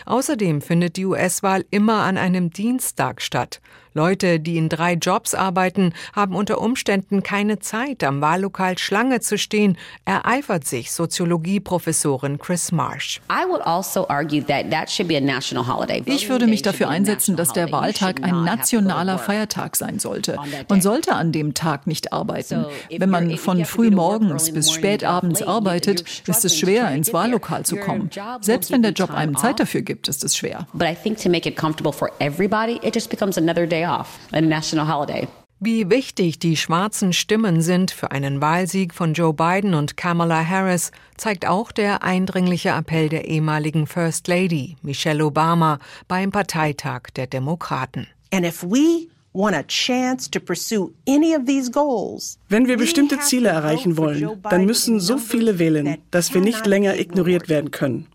Außerdem 0.04 0.62
findet 0.62 0.96
die 0.96 1.06
US-Wahl 1.06 1.64
immer 1.70 2.02
an 2.02 2.18
einem 2.18 2.50
Dienstag 2.50 3.22
statt. 3.22 3.60
Leute, 3.94 4.38
die 4.38 4.56
in 4.56 4.68
drei 4.68 4.92
Jobs 4.94 5.34
arbeiten, 5.34 5.92
haben 6.14 6.36
unter 6.36 6.60
Umständen 6.60 7.22
keine 7.24 7.58
Zeit, 7.58 8.04
am 8.04 8.20
Wahllokal 8.20 8.78
Schlange 8.78 9.20
zu 9.20 9.36
stehen, 9.36 9.76
ereifert 10.04 10.64
sich 10.64 10.92
Soziologieprofessorin 10.92 12.38
Chris 12.38 12.70
Marsh. 12.70 13.20
Also 13.28 13.60
ich 16.06 16.28
würde 16.28 16.46
mich 16.46 16.62
dafür 16.62 16.88
einsetzen, 16.88 17.36
dass 17.36 17.52
der 17.52 17.72
Wahltag 17.72 18.22
ein 18.22 18.44
nationaler 18.44 19.18
Feiertag 19.18 19.74
sein 19.74 19.98
sollte. 19.98 20.36
Man 20.68 20.80
sollte 20.80 21.14
an 21.14 21.32
dem 21.32 21.54
Tag 21.54 21.88
nicht 21.88 22.12
arbeiten. 22.12 22.66
Wenn 22.90 23.10
man 23.10 23.36
von 23.38 23.64
früh 23.64 23.90
morgens 23.90 24.52
bis 24.52 24.70
spät 24.72 25.02
abends 25.02 25.42
arbeitet, 25.42 26.04
ist 26.28 26.44
es 26.44 26.56
schwer, 26.56 26.90
ins 26.92 27.12
Wahllokal 27.12 27.64
zu 27.64 27.76
kommen. 27.76 28.10
Selbst 28.40 28.70
wenn 28.70 28.82
der 28.82 28.92
Job 28.92 29.10
einem 29.12 29.36
Zeit 29.36 29.58
dafür 29.58 29.82
gibt, 29.82 30.06
ist 30.06 30.22
es 30.22 30.36
schwer. 30.36 30.68
But 30.72 30.88
I 30.88 30.94
think 30.94 31.18
to 31.22 31.28
make 31.28 31.48
it 31.48 31.56
comfortable 31.56 31.92
for 31.92 32.10
everybody, 32.20 32.78
it 32.82 32.94
just 32.94 33.10
becomes 33.10 33.36
another 33.36 33.66
day 33.66 33.79
off, 33.86 34.18
a 34.32 34.40
national 34.40 34.86
holiday. 34.86 35.28
Wie 35.62 35.90
wichtig 35.90 36.38
die 36.38 36.56
schwarzen 36.56 37.12
Stimmen 37.12 37.60
sind 37.60 37.90
für 37.90 38.10
einen 38.12 38.40
Wahlsieg 38.40 38.94
von 38.94 39.12
Joe 39.12 39.34
Biden 39.34 39.74
und 39.74 39.94
Kamala 39.94 40.42
Harris, 40.42 40.90
zeigt 41.18 41.46
auch 41.46 41.70
der 41.70 42.02
eindringliche 42.02 42.70
Appell 42.70 43.10
der 43.10 43.28
ehemaligen 43.28 43.86
First 43.86 44.26
Lady 44.26 44.78
Michelle 44.80 45.22
Obama 45.22 45.78
beim 46.08 46.30
Parteitag 46.30 47.10
der 47.14 47.26
Demokraten. 47.26 48.06
And 48.32 48.46
if 48.46 48.62
we 48.62 49.08
wenn 52.48 52.66
wir 52.66 52.76
bestimmte 52.76 53.20
Ziele 53.20 53.48
erreichen 53.48 53.96
wollen, 53.96 54.42
dann 54.42 54.64
müssen 54.66 54.98
so 54.98 55.18
viele 55.18 55.60
wählen, 55.60 55.98
dass 56.10 56.34
wir 56.34 56.40
nicht 56.40 56.66
länger 56.66 56.98
ignoriert 56.98 57.48
werden 57.48 57.70
können. 57.70 58.08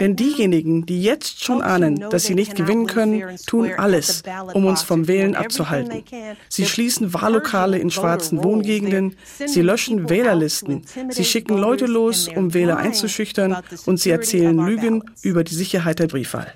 Denn 0.00 0.16
diejenigen, 0.16 0.86
die 0.86 1.02
jetzt 1.02 1.44
schon 1.44 1.60
ahnen, 1.60 1.96
dass 2.10 2.24
sie 2.24 2.34
nicht 2.34 2.54
gewinnen 2.54 2.86
können, 2.86 3.36
tun 3.46 3.72
alles, 3.76 4.22
um 4.54 4.64
uns 4.64 4.82
vom 4.82 5.06
Wählen 5.06 5.34
abzuhalten. 5.34 6.02
Sie 6.48 6.64
schließen 6.64 7.12
Wahllokale 7.12 7.78
in 7.78 7.90
schwarzen 7.90 8.42
Wohngegenden, 8.42 9.16
sie 9.44 9.60
löschen 9.60 10.08
Wählerlisten, 10.08 10.82
sie 11.10 11.24
schicken 11.24 11.58
Leute 11.58 11.84
los, 11.84 12.28
um 12.34 12.54
Wähler 12.54 12.78
einzuschüchtern 12.78 13.58
und 13.84 14.00
sie 14.00 14.10
erzählen 14.10 14.56
Lügen 14.56 15.02
über 15.22 15.44
die 15.44 15.54
Sicherheit 15.54 15.98
der 15.98 16.06
Briefwahl. 16.06 16.50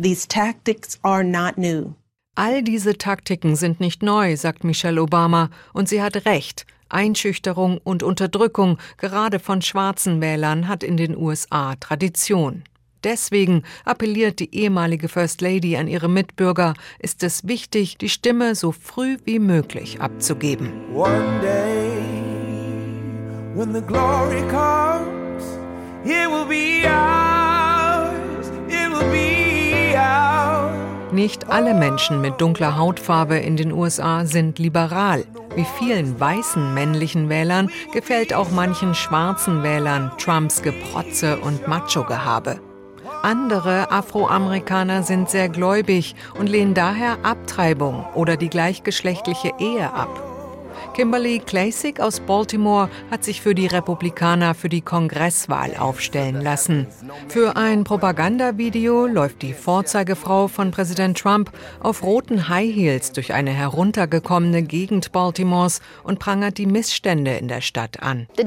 All 2.38 2.62
diese 2.62 2.96
Taktiken 2.96 3.56
sind 3.56 3.80
nicht 3.80 4.00
neu, 4.00 4.36
sagt 4.36 4.62
Michelle 4.62 5.02
Obama, 5.02 5.50
und 5.72 5.88
sie 5.88 6.00
hat 6.00 6.24
recht. 6.24 6.66
Einschüchterung 6.88 7.80
und 7.82 8.04
Unterdrückung, 8.04 8.78
gerade 8.96 9.40
von 9.40 9.60
schwarzen 9.60 10.20
Wählern, 10.20 10.68
hat 10.68 10.84
in 10.84 10.96
den 10.96 11.16
USA 11.16 11.74
Tradition. 11.74 12.62
Deswegen 13.02 13.64
appelliert 13.84 14.38
die 14.38 14.54
ehemalige 14.54 15.08
First 15.08 15.40
Lady 15.40 15.76
an 15.76 15.88
ihre 15.88 16.08
Mitbürger, 16.08 16.74
ist 17.00 17.24
es 17.24 17.48
wichtig, 17.48 17.98
die 17.98 18.08
Stimme 18.08 18.54
so 18.54 18.70
früh 18.70 19.16
wie 19.24 19.40
möglich 19.40 20.00
abzugeben. 20.00 20.70
One 20.94 21.40
day, 21.42 21.90
when 23.56 23.74
the 23.74 23.82
glory 23.82 24.42
comes, 24.42 25.42
it 26.04 26.30
will 26.30 26.46
be 26.46 26.86
Nicht 31.18 31.48
alle 31.48 31.74
Menschen 31.74 32.20
mit 32.20 32.40
dunkler 32.40 32.76
Hautfarbe 32.76 33.38
in 33.38 33.56
den 33.56 33.72
USA 33.72 34.24
sind 34.24 34.60
liberal. 34.60 35.24
Wie 35.56 35.66
vielen 35.76 36.20
weißen 36.20 36.72
männlichen 36.74 37.28
Wählern 37.28 37.70
gefällt 37.92 38.32
auch 38.32 38.52
manchen 38.52 38.94
schwarzen 38.94 39.64
Wählern 39.64 40.12
Trumps 40.18 40.62
Geprotze 40.62 41.38
und 41.38 41.66
Macho-Gehabe. 41.66 42.60
Andere 43.24 43.90
Afroamerikaner 43.90 45.02
sind 45.02 45.28
sehr 45.28 45.48
gläubig 45.48 46.14
und 46.38 46.48
lehnen 46.48 46.74
daher 46.74 47.18
Abtreibung 47.24 48.06
oder 48.14 48.36
die 48.36 48.48
gleichgeschlechtliche 48.48 49.50
Ehe 49.58 49.92
ab. 49.92 50.27
Kimberly 50.98 51.38
Klasik 51.38 52.00
aus 52.00 52.18
Baltimore 52.18 52.90
hat 53.08 53.22
sich 53.22 53.40
für 53.40 53.54
die 53.54 53.68
Republikaner 53.68 54.56
für 54.56 54.68
die 54.68 54.80
Kongresswahl 54.80 55.76
aufstellen 55.76 56.40
lassen. 56.40 56.88
Für 57.28 57.54
ein 57.54 57.84
Propagandavideo 57.84 59.06
läuft 59.06 59.42
die 59.42 59.54
Vorzeigefrau 59.54 60.48
von 60.48 60.72
Präsident 60.72 61.16
Trump 61.16 61.52
auf 61.78 62.02
roten 62.02 62.48
High 62.48 62.74
Heels 62.74 63.12
durch 63.12 63.32
eine 63.32 63.52
heruntergekommene 63.52 64.64
Gegend 64.64 65.12
Baltimores 65.12 65.82
und 66.02 66.18
prangert 66.18 66.58
die 66.58 66.66
Missstände 66.66 67.36
in 67.36 67.46
der 67.46 67.60
Stadt 67.60 68.02
an. 68.02 68.26
Die 68.36 68.44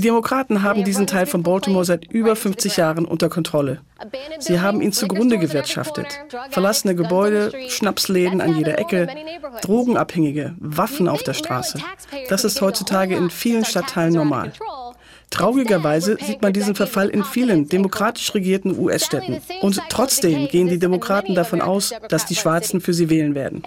Demokraten 0.00 0.62
haben 0.62 0.84
diesen 0.84 1.08
Teil 1.08 1.26
von 1.26 1.42
Baltimore 1.42 1.84
seit 1.84 2.04
über 2.12 2.36
50 2.36 2.76
Jahren 2.76 3.06
unter 3.06 3.28
Kontrolle. 3.28 3.80
Sie 4.38 4.60
haben 4.60 4.80
ihn 4.80 4.92
zugrunde 4.92 5.38
gewirtschaftet. 5.38 6.06
Verlassene 6.50 6.94
Gebäude, 6.94 7.52
Schnapsläden 7.68 8.40
an 8.40 8.56
jeder 8.56 8.78
Ecke, 8.78 9.08
Drogenabhängige, 9.62 10.54
Waffen 10.58 11.08
auf 11.08 11.22
der 11.22 11.34
Straße. 11.34 11.78
Das 12.28 12.44
ist 12.44 12.60
heutzutage 12.60 13.16
in 13.16 13.30
vielen 13.30 13.64
Stadtteilen 13.64 14.14
normal. 14.14 14.52
Traurigerweise 15.30 16.16
sieht 16.20 16.42
man 16.42 16.52
diesen 16.52 16.74
Verfall 16.74 17.08
in 17.08 17.24
vielen 17.24 17.68
demokratisch 17.68 18.34
regierten 18.34 18.76
US-Städten. 18.78 19.40
Und 19.62 19.80
trotzdem 19.88 20.48
gehen 20.48 20.68
die 20.68 20.78
Demokraten 20.78 21.34
davon 21.34 21.60
aus, 21.60 21.94
dass 22.08 22.26
die 22.26 22.34
Schwarzen 22.34 22.80
für 22.80 22.92
sie 22.92 23.08
wählen 23.08 23.34
werden. 23.34 23.62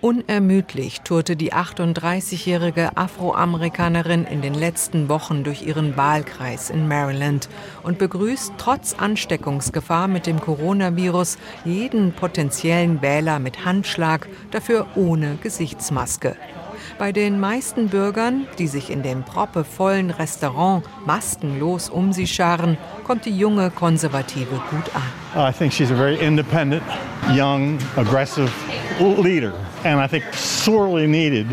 Unermüdlich 0.00 1.00
tourte 1.00 1.36
die 1.36 1.52
38-jährige 1.52 2.96
Afroamerikanerin 2.96 4.24
in 4.24 4.40
den 4.40 4.54
letzten 4.54 5.08
Wochen 5.08 5.42
durch 5.42 5.66
ihren 5.66 5.96
Wahlkreis 5.96 6.70
in 6.70 6.86
Maryland 6.86 7.48
und 7.82 7.98
begrüßt 7.98 8.52
trotz 8.58 8.94
Ansteckungsgefahr 8.94 10.08
mit 10.08 10.26
dem 10.26 10.40
Coronavirus 10.40 11.36
jeden 11.64 12.12
potenziellen 12.12 13.02
Wähler 13.02 13.38
mit 13.38 13.64
Handschlag, 13.64 14.28
dafür 14.50 14.86
ohne 14.94 15.36
Gesichtsmaske. 15.42 16.27
Maske. 16.30 16.58
Bei 16.98 17.12
den 17.12 17.38
meisten 17.38 17.88
Bürgern, 17.88 18.46
die 18.58 18.66
sich 18.66 18.90
in 18.90 19.02
dem 19.02 19.22
proppevollen 19.22 20.10
Restaurant 20.10 20.84
maskenlos 21.06 21.88
um 21.88 22.12
sie 22.12 22.26
scharen, 22.26 22.76
kommt 23.04 23.24
die 23.24 23.36
junge 23.36 23.70
Konservative 23.70 24.60
gut 24.70 24.90
an. 24.94 25.02
I 25.36 25.52
think 25.52 25.72
she's 25.72 25.92
a 25.92 25.94
very 25.94 26.16
independent, 26.16 26.82
young, 27.32 27.78
aggressive 27.96 28.50
leader, 28.98 29.52
and 29.84 30.00
I 30.00 30.08
think 30.08 30.24
sorely 30.34 31.06
needed 31.06 31.46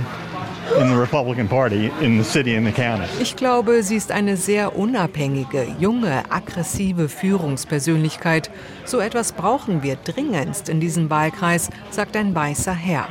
in 0.80 0.90
the 0.90 0.96
Republican 0.96 1.48
Party 1.48 1.92
in 2.02 2.18
the 2.18 2.24
city 2.24 2.56
and 2.56 2.66
the 2.66 2.72
county. 2.72 3.06
Ich 3.22 3.36
glaube, 3.36 3.84
sie 3.84 3.98
ist 3.98 4.12
eine 4.12 4.38
sehr 4.38 4.76
unabhängige, 4.76 5.68
junge, 5.80 6.24
aggressive 6.32 7.08
Führungspersönlichkeit. 7.08 8.50
So 8.84 9.00
etwas 9.00 9.34
brauchen 9.34 9.84
wir 9.84 9.96
dringendst 9.96 10.70
in 10.70 10.80
diesem 10.80 11.12
Wahlkreis, 11.12 11.70
sagt 11.92 12.18
ein 12.18 12.34
weißer 12.34 12.74
Herr. 12.74 13.08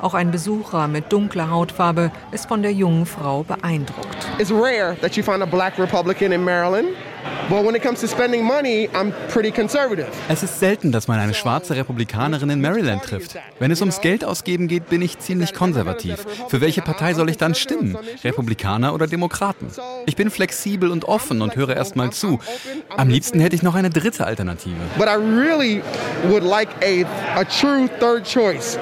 Auch 0.00 0.14
ein 0.14 0.30
Besucher 0.30 0.86
mit 0.86 1.12
dunkler 1.12 1.50
Hautfarbe 1.50 2.12
ist 2.30 2.46
von 2.46 2.62
der 2.62 2.72
jungen 2.72 3.04
Frau 3.04 3.42
beeindruckt. 3.42 4.28
It's 4.38 4.50
rare 4.50 4.96
that 5.00 5.16
you 5.16 5.22
find 5.22 5.42
a 5.42 5.46
black 5.46 5.78
Republican 5.78 6.32
in 6.32 6.44
Maryland. 6.44 6.88
Es 10.28 10.42
ist 10.42 10.60
selten, 10.60 10.92
dass 10.92 11.08
man 11.08 11.18
eine 11.18 11.34
schwarze 11.34 11.76
Republikanerin 11.76 12.50
in 12.50 12.60
Maryland 12.60 13.02
trifft. 13.02 13.36
Wenn 13.58 13.70
es 13.70 13.80
ums 13.80 14.02
Geld 14.02 14.24
ausgeben 14.24 14.68
geht, 14.68 14.90
bin 14.90 15.00
ich 15.00 15.18
ziemlich 15.18 15.54
konservativ. 15.54 16.26
Für 16.48 16.60
welche 16.60 16.82
Partei 16.82 17.14
soll 17.14 17.30
ich 17.30 17.38
dann 17.38 17.54
stimmen? 17.54 17.96
Republikaner 18.22 18.92
oder 18.92 19.06
Demokraten? 19.06 19.68
Ich 20.06 20.16
bin 20.16 20.30
flexibel 20.30 20.90
und 20.90 21.06
offen 21.06 21.40
und 21.40 21.56
höre 21.56 21.74
erst 21.74 21.96
mal 21.96 22.10
zu. 22.10 22.38
Am 22.96 23.08
liebsten 23.08 23.40
hätte 23.40 23.56
ich 23.56 23.62
noch 23.62 23.74
eine 23.74 23.90
dritte 23.90 24.26
Alternative. 24.26 24.76
But 24.98 25.08
I 25.08 25.16
really 25.16 25.82
would 26.28 26.44
like 26.44 26.68
a, 26.82 27.06
a 27.38 27.44
true 27.44 27.88
third 27.98 28.24
choice. 28.24 28.78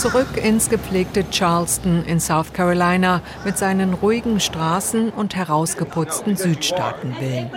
Zurück 0.00 0.42
ins 0.42 0.70
gepflegte 0.70 1.28
Charleston 1.30 2.02
in 2.06 2.20
South 2.20 2.54
Carolina 2.54 3.20
mit 3.44 3.58
seinen 3.58 3.92
ruhigen 3.92 4.40
Straßen 4.40 5.10
und 5.10 5.36
herausgeputzten 5.36 6.36
Südstaatenvillen. 6.36 7.50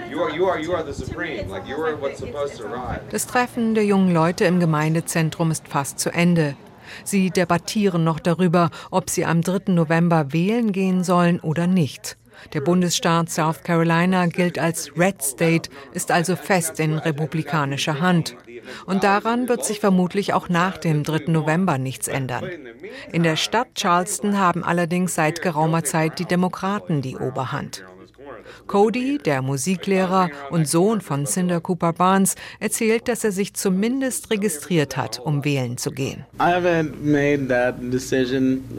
Das 3.12 3.28
Treffen 3.28 3.76
der 3.76 3.86
jungen 3.86 4.14
Leute 4.14 4.44
im 4.44 4.60
Gemeindezentrum 4.60 5.52
ist 5.52 5.70
fast 5.70 6.00
zu 6.00 6.10
Ende. 6.10 6.58
Sie 7.06 7.30
debattieren 7.30 8.04
noch 8.04 8.20
darüber, 8.20 8.72
ob 8.92 9.10
sie 9.10 9.24
am 9.24 9.42
3. 9.42 9.72
November 9.72 10.34
wählen 10.34 10.74
gehen 10.74 11.06
sollen 11.06 11.40
oder 11.40 11.66
nicht. 11.66 12.18
Der 12.54 12.60
Bundesstaat 12.60 13.30
South 13.30 13.64
Carolina 13.64 14.26
gilt 14.26 14.60
als 14.60 14.92
Red 14.98 15.22
State, 15.24 15.70
ist 15.94 16.12
also 16.12 16.36
fest 16.36 16.80
in 16.82 16.98
republikanischer 16.98 18.02
Hand. 18.02 18.36
Und 18.86 19.04
daran 19.04 19.50
wird 19.50 19.66
sich 19.66 19.80
vermutlich 19.80 20.34
auch 20.34 20.50
nach 20.50 20.78
dem 20.78 21.04
3. 21.04 21.32
November 21.32 21.78
nichts 21.78 22.08
ändern. 22.08 22.50
In 23.12 23.24
der 23.24 23.36
Stadt 23.36 23.76
Charleston 23.76 24.40
haben 24.40 24.64
allerdings 24.64 25.16
seit 25.16 25.42
geraumer 25.42 25.84
Zeit 25.84 26.20
die 26.20 26.26
Demokraten 26.26 27.02
die 27.02 27.18
Oberhand. 27.18 27.84
Cody, 28.68 29.20
der 29.24 29.42
Musiklehrer 29.42 30.30
und 30.50 30.68
Sohn 30.68 31.02
von 31.02 31.26
Cinder 31.26 31.62
Cooper 31.62 31.94
Barnes, 31.94 32.36
erzählt, 32.60 33.08
dass 33.08 33.24
er 33.24 33.32
sich 33.32 33.54
zumindest 33.54 34.30
registriert 34.32 34.98
hat, 34.98 35.20
um 35.20 35.46
wählen 35.46 35.78
zu 35.78 35.92
gehen. 35.92 36.26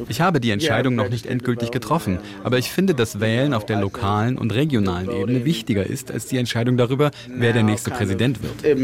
Ich 0.09 0.21
habe 0.21 0.41
die 0.41 0.51
Entscheidung 0.51 0.95
noch 0.95 1.09
nicht 1.09 1.27
endgültig 1.27 1.71
getroffen, 1.71 2.19
aber 2.43 2.59
ich 2.59 2.71
finde, 2.71 2.95
dass 2.95 3.21
Wählen 3.21 3.55
auf 3.55 3.67
der 3.67 3.81
lokalen 3.81 4.39
und 4.39 4.55
regionalen 4.55 5.11
Ebene 5.11 5.45
wichtiger 5.45 5.87
ist 5.87 6.11
als 6.11 6.27
die 6.27 6.39
Entscheidung 6.39 6.77
darüber, 6.77 7.11
wer 7.29 7.53
der 7.53 7.63
nächste 7.63 7.91
Präsident 7.91 8.39
wird. 8.43 8.81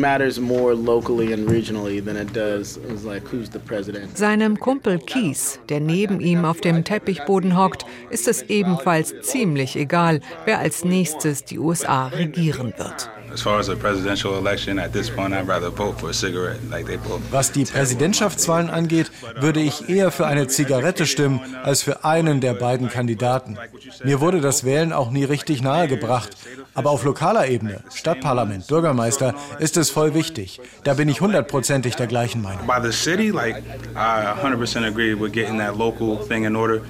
Seinem 4.14 4.60
Kumpel 4.60 4.98
Keith, 4.98 5.60
der 5.68 5.80
neben 5.80 6.20
ihm 6.20 6.44
auf 6.44 6.60
dem 6.60 6.84
Teppichboden 6.84 7.58
hockt, 7.58 7.84
ist 8.10 8.28
es 8.28 8.42
ebenfalls 8.42 9.14
ziemlich 9.22 9.76
egal, 9.76 10.20
wer 10.44 10.58
nächstes 10.84 11.44
die 11.44 11.58
USA 11.58 12.08
regieren 12.08 12.72
wird. 12.76 13.10
Was 17.30 17.52
die 17.52 17.64
Präsidentschaftswahlen 17.64 18.70
angeht, 18.70 19.10
würde 19.40 19.60
ich 19.60 19.88
eher 19.88 20.10
für 20.10 20.26
eine 20.26 20.48
Zigarette 20.48 21.06
stimmen 21.06 21.40
als 21.62 21.82
für 21.82 22.04
einen 22.04 22.40
der 22.40 22.54
beiden 22.54 22.88
Kandidaten. 22.88 23.56
Mir 24.04 24.20
wurde 24.20 24.40
das 24.40 24.64
Wählen 24.64 24.92
auch 24.92 25.10
nie 25.10 25.24
richtig 25.24 25.62
nahegebracht. 25.62 26.30
Aber 26.74 26.90
auf 26.90 27.04
lokaler 27.04 27.48
Ebene, 27.48 27.82
Stadtparlament, 27.92 28.66
Bürgermeister, 28.68 29.34
ist 29.58 29.76
es 29.76 29.90
voll 29.90 30.14
wichtig. 30.14 30.60
Da 30.84 30.94
bin 30.94 31.08
ich 31.08 31.20
hundertprozentig 31.20 31.96
der 31.96 32.06
gleichen 32.06 32.42
Meinung. 32.42 32.66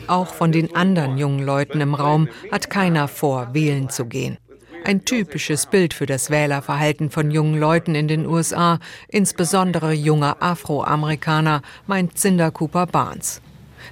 Auch 0.07 0.35
von 0.35 0.53
den 0.53 0.75
anderen 0.77 1.19
jungen 1.19 1.45
Leuten 1.45 1.81
im 1.81 1.95
Raum 1.95 2.29
hat 2.53 2.71
keiner 2.71 3.09
vor, 3.09 3.55
wählen 3.55 3.89
zu 3.89 4.07
gehen. 4.07 4.39
Ein 4.91 5.05
typisches 5.05 5.67
Bild 5.67 5.95
für 5.95 6.07
das 6.07 6.31
Wählerverhalten 6.31 7.11
von 7.11 7.31
jungen 7.31 7.61
Leuten 7.61 7.95
in 7.95 8.09
den 8.09 8.27
USA, 8.27 8.81
insbesondere 9.07 9.93
junger 9.93 10.39
Afroamerikaner, 10.41 11.63
meint 11.87 12.19
Cinder 12.19 12.51
Cooper 12.51 12.87
Barnes. 12.87 13.41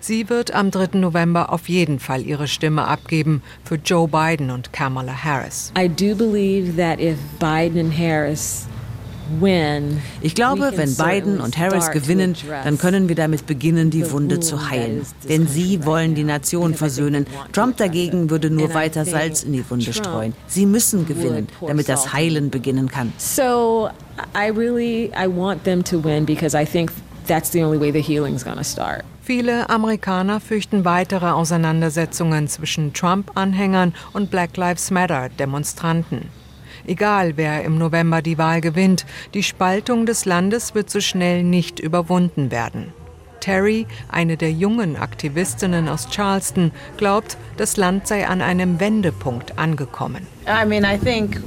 Sie 0.01 0.29
wird 0.29 0.53
am 0.53 0.73
3. 0.73 0.99
November 0.99 1.53
auf 1.53 1.69
jeden 1.69 2.01
Fall 2.01 2.23
ihre 2.23 2.49
Stimme 2.49 2.89
abgeben 2.89 3.43
für 3.63 3.77
Joe 3.77 4.09
Biden 4.09 4.51
und 4.51 4.73
Kamala 4.73 5.23
Harris. 5.23 5.73
I 5.79 5.89
do 5.89 6.17
believe 6.17 6.77
that 6.77 6.99
if 6.99 7.17
Biden 7.39 7.79
and 7.79 7.97
Harris 7.97 8.67
ich 10.21 10.35
glaube, 10.35 10.73
wenn 10.75 10.95
Biden 10.97 11.41
und 11.41 11.59
Harris 11.59 11.91
gewinnen, 11.91 12.35
dann 12.65 12.79
können 12.79 13.09
wir 13.09 13.17
damit 13.17 13.47
beginnen, 13.47 13.91
die 13.91 14.11
Wunde 14.11 14.41
zu 14.41 14.71
heilen. 14.71 15.03
Denn 15.29 15.47
sie 15.47 15.85
wollen 15.85 16.15
die 16.15 16.25
Nation 16.25 16.75
versöhnen. 16.75 17.27
Trump 17.53 17.77
dagegen 17.77 18.31
würde 18.31 18.51
nur 18.51 18.73
weiter 18.75 19.05
Salz 19.05 19.43
in 19.43 19.53
die 19.53 19.69
Wunde 19.69 19.93
streuen. 19.93 20.35
Sie 20.47 20.67
müssen 20.67 21.07
gewinnen, 21.07 21.49
damit 21.67 21.89
das 21.89 22.13
Heilen 22.13 22.51
beginnen 22.51 22.89
kann. 22.89 23.13
So 23.19 23.91
I 24.35 24.51
really 24.51 25.11
I 25.15 25.27
want 25.29 25.65
them 25.65 25.85
to 25.85 26.03
win 26.03 26.25
because 26.25 26.57
I 26.61 26.65
think 26.65 26.93
that's 27.27 27.51
the 27.53 27.63
only 27.63 27.79
way 27.79 27.93
the 27.93 28.03
healing's 28.03 28.45
gonna 28.45 28.65
start. 28.65 29.05
Viele 29.23 29.69
Amerikaner 29.69 30.41
fürchten 30.41 30.87
weitere 30.87 31.27
Auseinandersetzungen 31.27 32.49
zwischen 32.49 32.95
Trump-Anhängern 32.95 33.93
und 34.15 34.31
Black 34.31 34.57
Lives 34.57 34.91
Matter-Demonstranten. 34.91 36.31
Egal, 36.89 37.37
wer 37.37 37.65
im 37.65 37.77
November 37.77 38.23
die 38.23 38.39
Wahl 38.39 38.63
gewinnt, 38.63 39.05
die 39.35 39.43
Spaltung 39.43 40.07
des 40.07 40.25
Landes 40.25 40.75
wird 40.75 40.89
so 40.89 41.01
schnell 41.01 41.45
nicht 41.45 41.79
überwunden 41.79 42.51
werden. 42.51 42.95
Terry, 43.41 43.87
eine 44.09 44.39
der 44.39 44.53
jungen 44.53 44.97
Aktivistinnen 44.97 45.87
aus 45.87 46.09
Charleston, 46.09 46.73
glaubt, 46.97 47.37
das 47.59 47.77
Land 47.77 48.07
sei 48.07 48.27
an 48.27 48.41
einem 48.41 48.81
Wendepunkt 48.81 49.59
angekommen. 49.59 50.27
I 50.47 50.67
mean, 50.67 50.83
I 50.83 50.97
think 50.99 51.43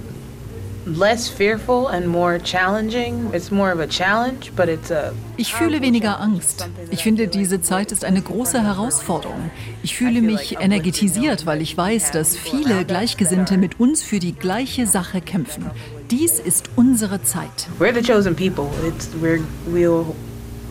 ich 5.38 5.54
fühle 5.54 5.82
weniger 5.82 6.20
Angst. 6.20 6.70
Ich 6.90 7.04
finde, 7.04 7.28
diese 7.28 7.62
Zeit 7.62 7.92
ist 7.92 8.04
eine 8.04 8.22
große 8.22 8.64
Herausforderung. 8.64 9.52
Ich 9.84 9.96
fühle 9.96 10.22
mich 10.22 10.60
energetisiert, 10.60 11.46
weil 11.46 11.62
ich 11.62 11.78
weiß, 11.78 12.12
dass 12.12 12.36
viele 12.36 12.84
Gleichgesinnte 12.86 13.58
mit 13.58 13.80
uns 13.80 14.02
für 14.02 14.20
die 14.20 14.34
gleiche 14.34 14.88
Sache 14.88 15.22
kämpfen. 15.22 15.70
Dies 16.10 16.40
ist 16.40 16.70
unsere 16.76 17.22
Zeit. 17.22 17.68
We're 17.80 17.94
the 17.94 18.02
chosen 18.02 18.36
people. 18.36 18.70
It's, 18.88 19.10
we're, 19.22 19.42
we'll, 19.68 20.16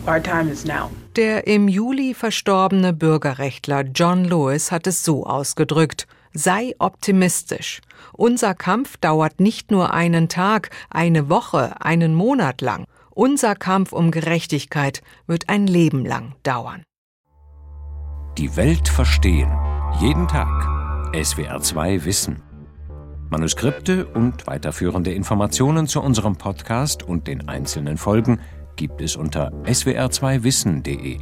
our 0.07 0.21
time 0.21 0.51
is 0.51 0.65
now. 0.65 0.91
Der 1.15 1.47
im 1.47 1.67
Juli 1.67 2.13
verstorbene 2.13 2.93
Bürgerrechtler 2.93 3.83
John 3.83 4.23
Lewis 4.23 4.71
hat 4.71 4.87
es 4.87 5.03
so 5.03 5.25
ausgedrückt. 5.25 6.07
Sei 6.33 6.73
optimistisch. 6.79 7.81
Unser 8.13 8.53
Kampf 8.53 8.97
dauert 8.97 9.39
nicht 9.39 9.71
nur 9.71 9.93
einen 9.93 10.29
Tag, 10.29 10.69
eine 10.89 11.29
Woche, 11.29 11.81
einen 11.81 12.13
Monat 12.13 12.61
lang. 12.61 12.85
Unser 13.11 13.55
Kampf 13.55 13.93
um 13.93 14.11
Gerechtigkeit 14.11 15.01
wird 15.27 15.49
ein 15.49 15.67
Leben 15.67 16.05
lang 16.05 16.35
dauern. 16.43 16.83
Die 18.37 18.55
Welt 18.55 18.87
verstehen. 18.87 19.51
Jeden 19.99 20.27
Tag. 20.27 20.47
SWR2 21.13 22.05
Wissen. 22.05 22.41
Manuskripte 23.29 24.05
und 24.05 24.47
weiterführende 24.47 25.13
Informationen 25.13 25.87
zu 25.87 26.01
unserem 26.01 26.35
Podcast 26.35 27.03
und 27.03 27.27
den 27.27 27.47
einzelnen 27.47 27.97
Folgen 27.97 28.39
gibt 28.75 29.01
es 29.01 29.15
unter 29.15 29.51
swr2wissen.de. 29.63 31.19